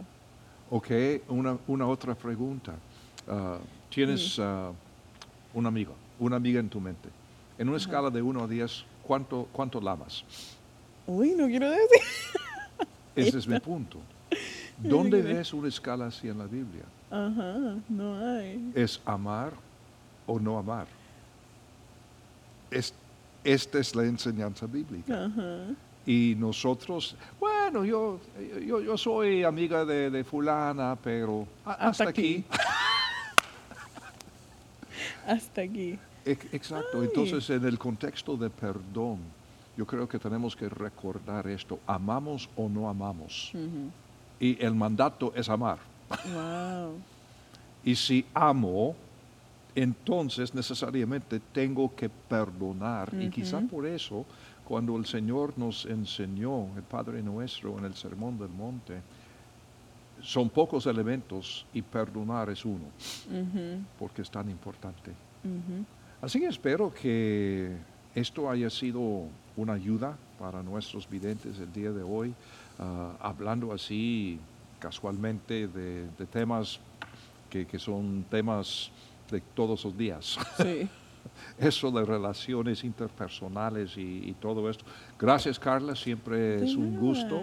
Ok, 0.71 0.89
una, 1.27 1.57
una 1.67 1.87
otra 1.87 2.15
pregunta. 2.15 2.73
Ah, 3.27 3.57
Tienes 3.89 4.39
ah, 4.39 4.71
un 5.53 5.65
amigo, 5.65 5.93
una 6.19 6.35
amiga 6.35 6.59
en 6.59 6.69
tu 6.69 6.81
mente. 6.81 7.07
En 7.57 7.69
una 7.69 7.77
escala 7.77 8.09
de 8.09 8.21
1 8.21 8.43
a 8.43 8.47
10, 8.47 8.83
¿cuánto, 9.03 9.47
cuánto 9.53 9.79
la 9.79 9.91
amas? 9.91 10.25
Uy, 11.07 11.33
no 11.35 11.47
quiero 11.47 11.69
decir. 11.69 12.01
Ese 13.15 13.37
es 13.37 13.47
mi 13.47 13.59
punto. 13.59 13.99
¿Dónde 14.77 15.21
ves 15.21 15.53
una 15.53 15.69
escala 15.69 16.07
así 16.07 16.27
en 16.27 16.37
la 16.39 16.45
Biblia? 16.45 16.83
Ajá, 17.09 17.75
no 17.87 18.17
hay. 18.17 18.71
es 18.75 18.99
amar 19.05 19.53
o 20.27 20.39
no 20.39 20.57
amar. 20.57 20.87
Es- 22.75 22.93
esta 23.43 23.79
es 23.79 23.95
la 23.95 24.03
enseñanza 24.03 24.65
bíblica. 24.65 25.29
Y 26.05 26.35
nosotros, 26.37 27.15
bueno, 27.39 27.85
yo, 27.85 28.19
yo, 28.65 28.81
yo 28.81 28.97
soy 28.97 29.43
amiga 29.43 29.85
de, 29.85 30.09
de 30.09 30.23
fulana, 30.23 30.97
pero 31.03 31.47
hasta, 31.63 31.87
Hasta 31.87 32.09
aquí. 32.09 32.43
aquí. 32.49 32.57
Hasta 35.27 35.61
aquí. 35.61 35.97
Ex- 36.25 36.53
Exacto. 36.53 36.99
Ay. 37.01 37.07
Entonces, 37.07 37.49
en 37.49 37.65
el 37.65 37.77
contexto 37.77 38.37
de 38.37 38.49
perdón, 38.49 39.19
yo 39.77 39.85
creo 39.85 40.07
que 40.07 40.19
tenemos 40.19 40.55
que 40.55 40.69
recordar 40.69 41.47
esto. 41.47 41.79
¿Amamos 41.87 42.49
o 42.55 42.69
no 42.69 42.89
amamos? 42.89 43.51
Y 44.39 44.63
el 44.63 44.75
mandato 44.75 45.33
es 45.35 45.49
amar. 45.49 45.77
Wow. 46.33 46.97
Y 47.83 47.95
si 47.95 48.25
amo, 48.33 48.95
entonces 49.75 50.55
necesariamente 50.55 51.41
tengo 51.51 51.93
que 51.93 52.09
perdonar. 52.09 53.13
Y 53.13 53.29
quizá 53.29 53.59
por 53.59 53.85
eso, 53.85 54.25
cuando 54.63 54.95
el 54.95 55.05
Señor 55.05 55.53
nos 55.57 55.85
enseñó, 55.85 56.75
el 56.77 56.83
Padre 56.83 57.21
nuestro, 57.21 57.77
en 57.77 57.85
el 57.85 57.93
Sermón 57.93 58.39
del 58.39 58.49
Monte, 58.49 59.01
son 60.21 60.49
pocos 60.49 60.87
elementos 60.87 61.65
y 61.73 61.81
perdonar 61.81 62.49
es 62.49 62.63
uno, 62.63 62.85
porque 63.99 64.21
es 64.21 64.31
tan 64.31 64.49
importante. 64.49 65.11
Así 66.21 66.39
que 66.39 66.47
espero 66.47 66.93
que 66.93 67.75
esto 68.15 68.49
haya 68.49 68.69
sido 68.69 69.27
una 69.57 69.73
ayuda 69.73 70.17
para 70.39 70.63
nuestros 70.63 71.07
videntes 71.07 71.59
el 71.59 71.71
día 71.71 71.91
de 71.91 72.01
hoy, 72.01 72.33
ah, 72.79 73.13
hablando 73.19 73.73
así 73.73 74.39
casualmente 74.79 75.67
de, 75.67 76.07
de 76.17 76.25
temas 76.25 76.79
que, 77.49 77.65
que 77.65 77.77
son 77.77 78.25
temas 78.29 78.91
de 79.29 79.41
todos 79.41 79.83
los 79.83 79.97
días. 79.97 80.37
Sí. 80.57 80.87
Eso 81.57 81.89
de 81.91 82.05
relaciones 82.05 82.83
interpersonales 82.83 83.97
y, 83.97 84.29
y 84.29 84.35
todo 84.39 84.69
esto. 84.69 84.85
Gracias 85.19 85.57
Carla, 85.57 85.95
siempre 85.95 86.63
es 86.63 86.75
un 86.75 86.97
gusto. 86.97 87.41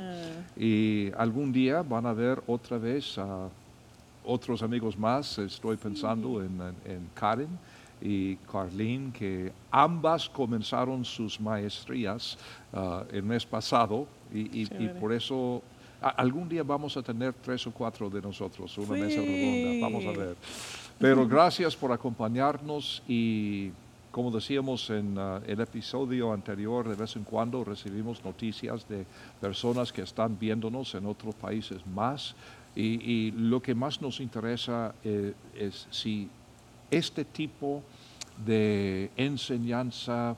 Y 0.56 1.10
algún 1.16 1.52
día 1.52 1.82
van 1.82 2.06
a 2.06 2.12
ver 2.12 2.42
otra 2.46 2.78
vez 2.78 3.18
a 3.18 3.48
otros 4.24 4.62
amigos 4.62 4.96
más, 4.96 5.38
estoy 5.38 5.76
pensando 5.76 6.42
en, 6.42 6.60
en 6.84 7.08
Karen 7.14 7.48
y 8.00 8.36
Carlene, 8.36 9.12
que 9.12 9.52
ambas 9.70 10.28
comenzaron 10.28 11.04
sus 11.04 11.40
maestrías 11.40 12.36
ah, 12.72 13.04
el 13.12 13.22
mes 13.22 13.46
pasado 13.46 14.06
y, 14.32 14.66
por 15.00 15.12
eso 15.12 15.62
algún 16.00 16.48
día 16.48 16.62
vamos 16.62 16.96
a 16.96 17.02
tener 17.02 17.32
tres 17.34 17.66
o 17.66 17.70
cuatro 17.70 18.10
de 18.10 18.20
nosotros, 18.20 18.76
una 18.78 18.94
mesa 18.94 19.20
redonda, 19.20 19.86
vamos 19.86 20.04
a 20.04 20.18
ver. 20.18 20.36
Pero 21.02 21.26
gracias 21.26 21.74
por 21.74 21.90
acompañarnos 21.90 23.02
y 23.08 23.72
como 24.12 24.30
decíamos 24.30 24.88
en 24.88 25.18
ah, 25.18 25.40
el 25.48 25.60
episodio 25.60 26.32
anterior, 26.32 26.88
de 26.88 26.94
vez 26.94 27.16
en 27.16 27.24
cuando 27.24 27.64
recibimos 27.64 28.24
noticias 28.24 28.86
de 28.88 29.04
personas 29.40 29.92
que 29.92 30.02
están 30.02 30.38
viéndonos 30.38 30.94
en 30.94 31.06
otros 31.06 31.34
países 31.34 31.84
más 31.88 32.36
y, 32.76 33.32
lo 33.32 33.60
que 33.60 33.74
más 33.74 34.00
nos 34.00 34.20
interesa 34.20 34.94
eh, 35.02 35.34
es 35.58 35.88
si 35.90 36.28
este 36.88 37.24
tipo 37.24 37.82
de 38.46 39.10
enseñanza 39.16 40.36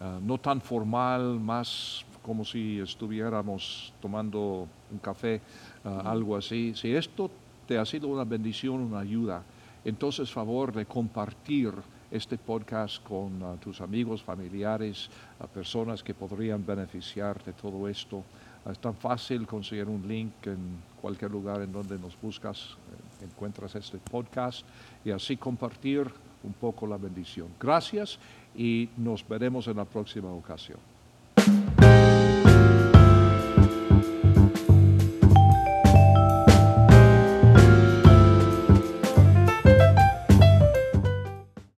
ah, 0.00 0.18
no 0.22 0.38
tan 0.38 0.62
formal, 0.62 1.38
más 1.38 2.06
como 2.22 2.42
si 2.42 2.80
estuviéramos 2.80 3.92
tomando 4.00 4.66
un 4.90 4.98
café, 4.98 5.42
ah, 5.84 6.04
algo 6.06 6.38
así. 6.38 6.72
Si 6.74 6.94
esto 6.94 7.30
te 7.68 7.76
ha 7.76 7.84
sido 7.84 8.08
una 8.08 8.24
bendición, 8.24 8.80
una 8.80 9.00
ayuda, 9.00 9.44
entonces 9.86 10.32
favor 10.32 10.72
de 10.72 10.84
compartir 10.84 11.72
este 12.10 12.36
podcast 12.38 13.02
con 13.04 13.40
ah, 13.42 13.54
tus 13.60 13.80
amigos, 13.80 14.20
familiares, 14.20 15.08
personas 15.54 16.02
que 16.02 16.12
podrían 16.12 16.66
beneficiar 16.66 17.42
de 17.44 17.52
todo 17.52 17.88
esto. 17.88 18.24
es 18.68 18.78
tan 18.80 18.96
fácil 18.96 19.46
conseguir 19.46 19.86
un 19.86 20.06
link 20.08 20.44
en 20.46 20.82
cualquier 21.00 21.30
lugar 21.30 21.62
en 21.62 21.70
donde 21.70 21.98
nos 22.00 22.20
buscas, 22.20 22.76
eh, 23.20 23.24
encuentras 23.24 23.76
este 23.76 23.98
podcast 23.98 24.66
y 25.04 25.12
así 25.12 25.36
compartir 25.36 26.10
un 26.42 26.52
poco 26.52 26.84
la 26.86 26.96
bendición. 26.96 27.48
Gracias 27.60 28.18
y 28.56 28.88
nos 28.96 29.26
veremos 29.26 29.68
en 29.68 29.76
la 29.76 29.84
próxima 29.84 30.32
ocasión. 30.32 30.95